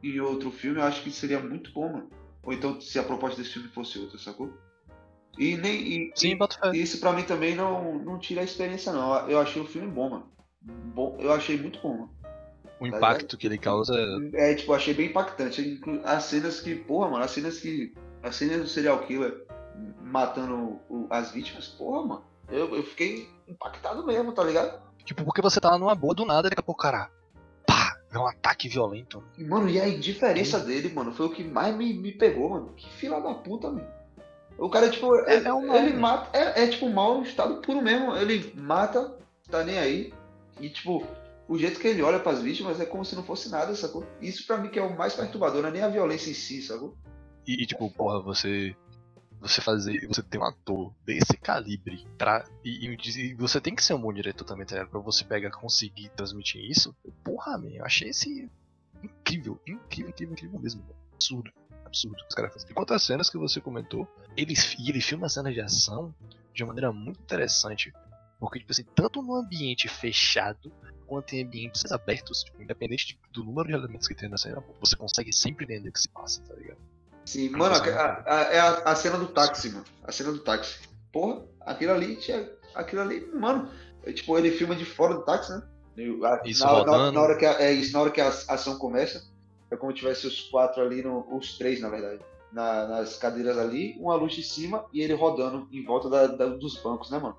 em 0.04 0.20
outro 0.20 0.52
filme 0.52 0.80
eu 0.80 0.84
acho 0.86 1.02
que 1.04 1.12
seria 1.12 1.40
muito 1.40 1.72
bom, 1.74 1.92
mano. 1.92 2.10
Ou 2.44 2.54
então 2.54 2.80
se 2.80 2.98
a 2.98 3.04
proposta 3.04 3.42
desse 3.42 3.54
filme 3.54 3.68
fosse 3.70 4.00
outra, 4.00 4.18
sacou? 4.18 4.52
E 5.38 5.56
nem. 5.58 5.76
E, 5.82 6.12
Sim, 6.16 6.38
e- 6.74 6.78
isso 6.82 7.00
pra 7.00 7.14
mim 7.14 7.24
também 7.24 7.56
não, 7.56 8.00
não 8.00 8.18
tira 8.20 8.42
a 8.42 8.44
experiência, 8.44 8.92
não. 8.92 9.28
Eu 9.30 9.40
achei 9.40 9.62
o 9.62 9.66
filme 9.68 9.88
bom, 9.88 10.10
mano. 10.10 10.32
Bom, 10.62 11.18
eu 11.20 11.32
achei 11.32 11.58
muito 11.60 11.80
bom, 11.80 11.94
mano. 11.94 12.18
O 12.80 12.86
impacto 12.88 13.38
que 13.38 13.48
ele 13.48 13.58
causa 13.58 13.94
É, 14.34 14.54
tipo, 14.54 14.74
achei 14.74 14.94
bem 14.94 15.08
impactante. 15.08 15.82
As 16.04 16.24
cenas 16.26 16.60
que, 16.62 16.76
porra, 16.76 17.10
mano, 17.10 17.24
as 17.24 17.32
cenas 17.32 17.60
que. 17.60 17.94
As 18.24 18.36
cenas 18.36 18.62
do 18.62 18.68
serial 18.68 19.00
killer 19.06 19.46
matando 20.02 20.80
o- 20.90 21.08
as 21.10 21.32
vítimas, 21.32 21.68
porra, 21.68 22.06
mano. 22.06 22.24
Eu, 22.50 22.76
eu 22.76 22.84
fiquei 22.84 23.30
impactado 23.48 24.06
mesmo, 24.06 24.32
tá 24.32 24.44
ligado? 24.44 24.82
Tipo, 25.04 25.24
porque 25.24 25.42
você 25.42 25.60
tá 25.60 25.72
lá 25.72 25.78
numa 25.78 25.96
boa 25.96 26.14
do 26.16 26.26
nada, 26.26 26.50
daqui 26.50 26.60
a 26.60 26.64
pouco, 26.64 26.82
cara. 26.82 27.10
É 28.12 28.17
um 28.17 28.28
ataque 28.28 28.70
violento. 28.70 29.24
Mano, 29.38 29.70
e 29.70 29.80
a 29.80 29.88
indiferença 29.88 30.60
dele, 30.60 30.89
mano, 30.93 31.13
foi 31.13 31.26
o 31.26 31.30
que 31.30 31.43
mais 31.43 31.76
me, 31.76 31.93
me 31.93 32.12
pegou, 32.12 32.50
mano. 32.50 32.74
Que 32.76 32.89
fila 32.89 33.20
da 33.20 33.34
puta, 33.34 33.70
mano. 33.70 33.86
O 34.58 34.70
cara, 34.70 34.89
tipo, 34.89 35.15
É- 35.15 35.36
ele, 35.38 35.48
é 35.48 35.54
um 35.54 35.67
mal, 35.67 35.76
ele 35.78 35.93
mata. 35.93 36.38
É, 36.38 36.63
é, 36.63 36.67
tipo 36.67 36.89
mal 36.89 37.22
estado 37.22 37.62
puro 37.62 37.82
mesmo. 37.82 38.15
Ele 38.15 38.52
mata, 38.56 39.17
tá 39.50 39.63
nem 39.63 39.78
aí. 39.78 40.13
E 40.60 40.70
tipo, 40.70 41.06
o 41.48 41.58
jeito 41.58 41.80
que 41.80 41.88
ele 41.88 42.02
olha 42.02 42.20
pras 42.20 42.41
vítimas 42.41 42.80
é 42.80 42.86
como 42.86 43.06
se 43.06 43.15
não 43.15 43.24
fosse 43.24 43.50
nada, 43.50 43.76
sacou? 43.76 44.06
Isso 44.22 44.48
pra 44.48 44.58
mim 44.58 44.70
que 44.70 44.80
é 44.80 44.82
o 44.82 44.98
mais 44.98 45.13
perturbador, 45.13 45.62
não 45.62 45.70
é 45.70 45.72
nem 45.74 45.84
a 45.84 45.89
violência 45.89 46.32
em 46.32 46.34
si, 46.34 46.62
sacou? 46.62 46.98
E, 47.46 47.62
e, 47.63 47.65
tipo, 47.65 47.89
porra, 47.91 48.20
você. 48.22 48.76
Você 49.39 49.62
fazer. 49.62 50.06
Você 50.08 50.23
ter 50.23 50.38
um 50.39 50.43
ator 50.43 50.93
desse 51.06 51.38
calibre 51.38 52.06
pra. 52.17 52.43
E, 52.63 52.88
e- 52.88 52.97
e 53.32 53.34
você 53.36 53.62
tem 53.62 53.76
que 53.76 53.84
ser 53.84 53.93
um 53.93 54.02
bom 54.02 54.12
diretor 54.12 54.43
também, 54.45 54.65
tá 54.65 54.76
ligado? 54.76 54.89
Pra 54.89 55.00
você 55.00 55.23
pegar 55.23 55.52
conseguir 55.52 56.10
transmitir 56.10 56.62
isso. 56.63 56.95
Porra, 57.23 57.58
man, 57.58 57.69
eu 57.69 57.86
achei 57.86 58.10
esse. 58.10 58.50
Incrível, 59.04 59.60
incrível, 59.67 60.10
incrível, 60.10 60.34
incrível 60.34 60.60
mesmo. 60.60 60.84
Absurdo, 61.13 61.52
absurdo. 61.86 62.17
Os 62.28 62.36
caras 62.36 62.52
fazem. 62.54 62.71
Enquanto 62.71 62.93
as 62.93 63.04
cenas 63.04 63.30
que 63.30 63.38
você 63.38 63.62
comentou, 63.62 64.08
ele, 64.36 64.54
ele 64.88 65.02
filma 65.02 65.28
as 65.28 65.34
cenas 65.34 65.54
de 65.54 65.62
ação 65.62 66.13
de 66.54 66.63
uma 66.63 66.69
maneira 66.69 66.91
muito 66.91 67.19
interessante. 67.21 67.93
Porque, 68.39 68.60
tipo 68.60 68.71
assim, 68.71 68.84
tanto 68.95 69.21
no 69.21 69.36
ambiente 69.36 69.88
fechado 69.88 70.71
quanto 71.06 71.34
em 71.34 71.43
ambientes 71.43 71.89
abertos, 71.91 72.43
tipo, 72.43 72.62
independente 72.62 73.08
de- 73.08 73.19
do 73.32 73.43
número 73.43 73.67
de 73.69 73.73
elementos 73.76 74.08
que 74.08 74.13
tem 74.15 74.28
na 74.30 74.38
cena, 74.38 74.63
você 74.80 74.95
consegue 74.95 75.32
sempre 75.34 75.65
entender 75.65 75.89
o 75.89 75.91
que 75.93 76.00
se 76.02 76.10
passa, 76.10 76.41
tá 76.43 76.54
ligado? 76.56 76.78
Sim, 77.28 77.50
mano, 77.50 77.76
a, 77.76 77.78
a- 77.78 78.24
a- 78.26 78.42
é 78.54 78.60
a, 78.60 78.70
a 78.92 78.96
cena 78.96 79.18
do 79.18 79.28
táxi, 79.28 79.70
mano. 79.70 79.84
A 80.04 80.12
cena 80.12 80.32
do 80.32 80.40
táxi. 80.40 80.80
Porra, 81.12 81.44
aquilo 81.62 81.92
ali 81.94 82.16
tinha. 82.16 82.50
Aquilo 82.74 83.02
ali, 83.02 83.26
mano. 83.34 83.70
é, 84.06 84.13
tipo, 84.13 84.38
ele 84.38 84.52
filma 84.52 84.76
de 84.76 84.86
fora 84.86 85.13
do 85.16 85.24
táxi, 85.26 85.52
né? 85.52 85.62
E 85.98 86.26
a- 86.26 86.42
Isso, 86.46 86.63
na, 86.66 86.72
na- 86.72 86.78
rodando. 86.80 87.12
na 87.12 87.22
hora 87.22 87.36
que 87.38 87.46
a, 87.46 87.62
é 87.62 87.72
isso, 87.74 87.92
na 87.94 88.00
hora 88.02 88.12
que 88.12 88.22
a 88.22 88.30
ação 88.30 88.78
começa, 88.78 89.22
é 89.70 89.76
como 89.76 89.92
se 89.92 89.98
tivesse 89.98 90.26
os 90.26 90.42
quatro 90.50 90.82
ali, 90.82 91.04
no, 91.04 91.28
os 91.36 91.58
três, 91.58 91.82
na 91.82 91.90
verdade. 91.90 92.22
na- 92.50 92.88
nas 92.88 93.18
cadeiras 93.18 93.58
ali, 93.58 93.98
uma 94.00 94.16
luz 94.16 94.34
de 94.34 94.42
cima 94.42 94.86
e 94.94 95.02
ele 95.02 95.13
rodando 95.13 95.68
em 95.70 95.84
volta 95.84 96.10
da- 96.10 96.28
da- 96.28 96.46
dos 96.48 96.78
bancos, 96.82 97.12
né, 97.12 97.20
mano? 97.20 97.36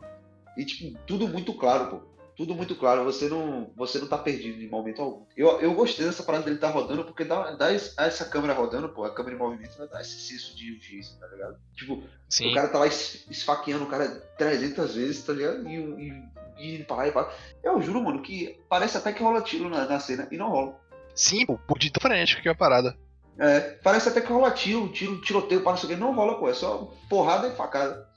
E, 0.55 0.64
tipo, 0.66 0.98
tudo 1.07 1.27
muito 1.27 1.55
claro, 1.55 1.87
pô. 1.87 2.01
Tudo 2.38 2.55
muito 2.55 2.77
claro, 2.77 3.03
você 3.05 3.29
não, 3.29 3.68
você 3.77 3.98
não 3.98 4.07
tá 4.07 4.16
perdido 4.16 4.62
em 4.62 4.68
momento 4.68 5.03
algum. 5.03 5.27
Eu, 5.37 5.61
eu 5.61 5.74
gostei 5.74 6.07
dessa 6.07 6.22
parada 6.22 6.44
dele 6.44 6.57
tá 6.59 6.68
rodando, 6.70 7.05
porque 7.05 7.24
dá, 7.24 7.51
dá 7.51 7.72
es- 7.72 7.92
essa 7.98 8.24
câmera 8.27 8.55
rodando, 8.55 8.88
pô, 8.90 9.05
a 9.05 9.12
câmera 9.12 9.35
em 9.35 9.38
movimento 9.38 9.72
ela 9.77 9.88
dá 9.88 10.01
esse 10.01 10.20
senso 10.20 10.57
de 10.57 10.72
urgência, 10.72 11.18
tá 11.18 11.27
ligado? 11.27 11.57
Tipo, 11.74 12.01
Sim. 12.29 12.53
o 12.53 12.55
cara 12.55 12.68
tá 12.68 12.79
lá 12.79 12.87
es- 12.87 13.27
esfaqueando 13.29 13.83
o 13.85 13.88
cara 13.88 14.09
300 14.38 14.94
vezes, 14.94 15.24
tá 15.24 15.33
ligado? 15.33 15.68
E, 15.68 15.74
e, 15.74 16.22
e 16.59 16.77
indo 16.77 16.85
pra 16.85 16.96
lá 16.98 17.09
e 17.09 17.12
pra 17.12 17.22
lá. 17.22 17.35
Eu 17.61 17.83
juro, 17.83 18.05
mano, 18.05 18.22
que 18.22 18.61
parece 18.68 18.96
até 18.96 19.12
que 19.12 19.20
rola 19.22 19.42
tiro 19.42 19.68
na, 19.68 19.85
na 19.87 19.98
cena, 19.98 20.29
e 20.31 20.37
não 20.37 20.48
rola. 20.48 20.81
Sim, 21.16 21.44
pô, 21.44 21.59
de 21.77 21.90
frenético 22.01 22.40
que 22.40 22.48
é 22.48 22.53
a 22.53 22.55
parada. 22.55 22.96
É, 23.37 23.61
parece 23.83 24.09
até 24.09 24.20
que 24.20 24.33
rola 24.33 24.53
tiro, 24.53 24.88
tiro, 24.92 25.20
tiroteio, 25.20 25.62
para 25.62 25.72
não 25.72 25.79
sei 25.79 25.90
o 25.90 25.92
que. 25.92 26.01
Não 26.01 26.14
rola, 26.14 26.38
pô, 26.38 26.48
é 26.48 26.55
só 26.55 26.92
porrada 27.11 27.48
e 27.48 27.57
facada. 27.57 28.08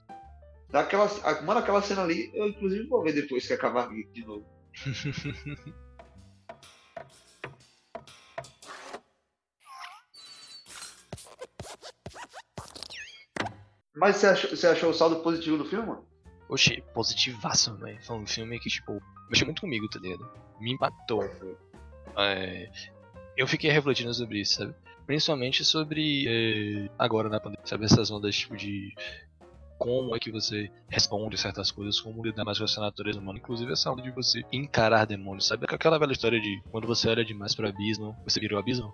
Daquela, 0.72 1.08
mano, 1.42 1.60
aquela 1.60 1.82
cena 1.82 2.04
ali, 2.04 2.32
eu 2.34 2.48
inclusive 2.48 2.88
vou 2.88 3.04
ver 3.04 3.14
depois 3.14 3.46
que 3.46 3.54
acabar 3.54 3.90
de 3.90 4.26
novo. 4.26 4.46
Mas 13.94 14.16
você 14.16 14.28
achou, 14.28 14.50
você 14.50 14.68
achou 14.68 14.90
o 14.90 14.94
saldo 14.94 15.18
positivo 15.18 15.58
do 15.58 15.66
filme, 15.66 15.86
mano? 15.86 16.04
Oxi, 16.50 16.84
positivaço, 16.94 17.76
velho. 17.76 18.02
Foi 18.02 18.18
um 18.18 18.26
filme 18.26 18.60
que, 18.60 18.70
tipo, 18.70 19.00
mexeu 19.30 19.46
muito 19.46 19.62
comigo, 19.62 19.88
tá 19.90 20.00
ligado? 20.00 20.28
Me 20.60 20.72
impactou. 20.72 21.24
É, 22.18 22.72
eu 23.38 23.46
fiquei 23.46 23.70
refletindo 23.70 24.14
sobre 24.14 24.40
isso, 24.42 24.56
sabe? 24.56 24.74
Principalmente 25.06 25.64
sobre 25.64 26.26
é, 26.28 26.90
agora 26.98 27.30
na 27.30 27.40
pandemia, 27.40 27.66
sabe? 27.66 27.86
Essas 27.86 28.10
ondas 28.10 28.36
tipo 28.36 28.56
de 28.58 28.94
como 29.82 30.15
é 30.15 30.20
que 30.20 30.32
você 30.32 30.70
responde 30.88 31.36
certas 31.39 31.72
coisas, 31.72 32.00
como 32.00 32.24
lidar 32.24 32.46
mais 32.46 32.60
com 32.60 32.65
essa 32.65 32.80
natureza 32.80 33.20
humana, 33.20 33.39
inclusive 33.39 33.72
essa 33.72 33.91
onda 33.91 34.04
de 34.04 34.12
você 34.12 34.44
encarar 34.52 35.06
demônios, 35.06 35.48
sabe? 35.48 35.65
Aquela 35.67 35.98
velha 35.98 36.12
história 36.12 36.39
de 36.39 36.62
quando 36.70 36.86
você 36.86 37.10
olha 37.10 37.26
demais 37.26 37.56
pro 37.56 37.67
abismo, 37.67 38.15
você 38.24 38.39
vira 38.39 38.56
o 38.56 38.60
abismo? 38.60 38.94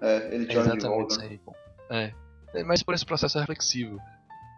É, 0.00 0.34
ele 0.34 0.46
te 0.46 0.56
É 0.56 0.58
olha 0.58 0.70
de 0.70 0.76
exatamente 0.78 0.86
volta. 0.88 1.12
isso 1.14 1.20
né? 1.20 1.28
aí, 1.30 1.38
pô. 1.38 1.54
É. 1.88 2.12
É 2.54 2.64
mais 2.64 2.82
por 2.82 2.94
esse 2.94 3.06
processo 3.06 3.38
reflexivo, 3.38 3.96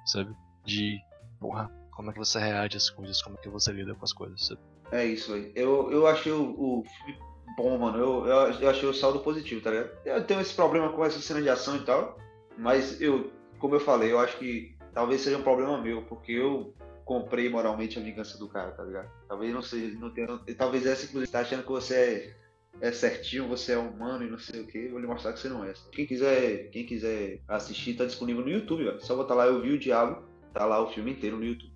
sabe? 0.06 0.34
De, 0.64 0.98
porra, 1.38 1.70
como 1.90 2.08
é 2.10 2.12
que 2.14 2.18
você 2.18 2.38
reage 2.38 2.78
às 2.78 2.88
coisas, 2.88 3.20
como 3.20 3.36
é 3.36 3.42
que 3.42 3.48
você 3.50 3.70
lida 3.70 3.94
com 3.94 4.04
as 4.04 4.14
coisas, 4.14 4.46
sabe? 4.46 4.60
É 4.92 5.04
isso 5.04 5.34
aí. 5.34 5.52
Eu, 5.54 5.92
eu 5.92 6.06
achei 6.06 6.32
o, 6.32 6.42
o 6.58 6.84
filme 6.84 7.18
bom, 7.54 7.78
mano. 7.78 7.98
Eu, 7.98 8.26
eu, 8.26 8.60
eu 8.60 8.70
achei 8.70 8.88
o 8.88 8.94
saldo 8.94 9.20
positivo, 9.20 9.60
tá 9.60 9.70
ligado? 9.70 9.90
Eu 10.06 10.24
tenho 10.24 10.40
esse 10.40 10.54
problema 10.54 10.90
com 10.90 11.04
essa 11.04 11.20
cena 11.20 11.42
de 11.42 11.50
ação 11.50 11.76
e 11.76 11.84
tal, 11.84 12.18
mas 12.56 12.98
eu, 13.00 13.30
como 13.58 13.74
eu 13.74 13.80
falei, 13.80 14.10
eu 14.10 14.18
acho 14.18 14.36
que 14.38 14.73
talvez 14.94 15.20
seja 15.20 15.36
um 15.36 15.42
problema 15.42 15.80
meu, 15.80 16.02
porque 16.02 16.32
eu 16.32 16.72
comprei 17.04 17.50
moralmente 17.50 17.98
a 17.98 18.02
vingança 18.02 18.38
do 18.38 18.48
cara, 18.48 18.70
tá 18.70 18.82
ligado? 18.82 19.10
Talvez 19.28 19.52
não 19.52 19.60
seja, 19.60 19.98
não 19.98 20.10
tenha, 20.10 20.26
talvez 20.56 20.86
essa 20.86 21.04
inclusive 21.04 21.30
tá 21.30 21.40
achando 21.40 21.64
que 21.64 21.68
você 21.68 22.36
é, 22.80 22.88
é 22.88 22.92
certinho, 22.92 23.48
você 23.48 23.72
é 23.72 23.78
humano 23.78 24.24
e 24.24 24.30
não 24.30 24.38
sei 24.38 24.60
o 24.60 24.66
que, 24.66 24.88
vou 24.88 25.00
lhe 25.00 25.06
mostrar 25.06 25.32
que 25.32 25.40
você 25.40 25.48
não 25.48 25.64
é. 25.64 25.74
Quem 25.92 26.06
quiser, 26.06 26.70
quem 26.70 26.86
quiser 26.86 27.40
assistir, 27.48 27.94
tá 27.94 28.06
disponível 28.06 28.42
no 28.42 28.50
YouTube, 28.50 28.84
velho. 28.84 29.04
Só 29.04 29.16
botar 29.16 29.34
lá 29.34 29.46
Eu 29.46 29.60
Vi 29.60 29.72
o 29.72 29.78
Diabo, 29.78 30.22
tá 30.52 30.64
lá 30.64 30.80
o 30.80 30.90
filme 30.90 31.12
inteiro 31.12 31.36
no 31.36 31.44
YouTube. 31.44 31.74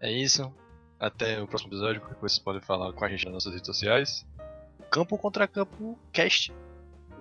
É 0.00 0.12
isso. 0.12 0.54
Até 0.98 1.40
o 1.42 1.46
próximo 1.46 1.70
episódio, 1.70 2.00
coisa 2.00 2.16
vocês 2.18 2.38
podem 2.38 2.60
falar 2.60 2.92
com 2.92 3.04
a 3.04 3.08
gente 3.08 3.24
nas 3.24 3.34
nossas 3.34 3.52
redes 3.52 3.66
sociais. 3.66 4.26
Campo 4.90 5.18
contra 5.18 5.46
Campo 5.46 5.98
Cast. 6.12 6.54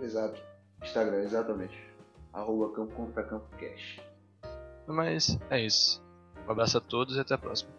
Exato. 0.01 0.41
Instagram, 0.81 1.23
exatamente. 1.23 1.77
Arroba 2.31 2.73
campo 2.73 2.93
contra 2.95 3.23
campo 3.23 3.47
cash. 3.57 3.99
Mas 4.87 5.37
é 5.49 5.61
isso. 5.61 6.03
Um 6.47 6.51
abraço 6.51 6.77
a 6.77 6.81
todos 6.81 7.15
e 7.17 7.19
até 7.19 7.33
a 7.33 7.37
próxima. 7.37 7.71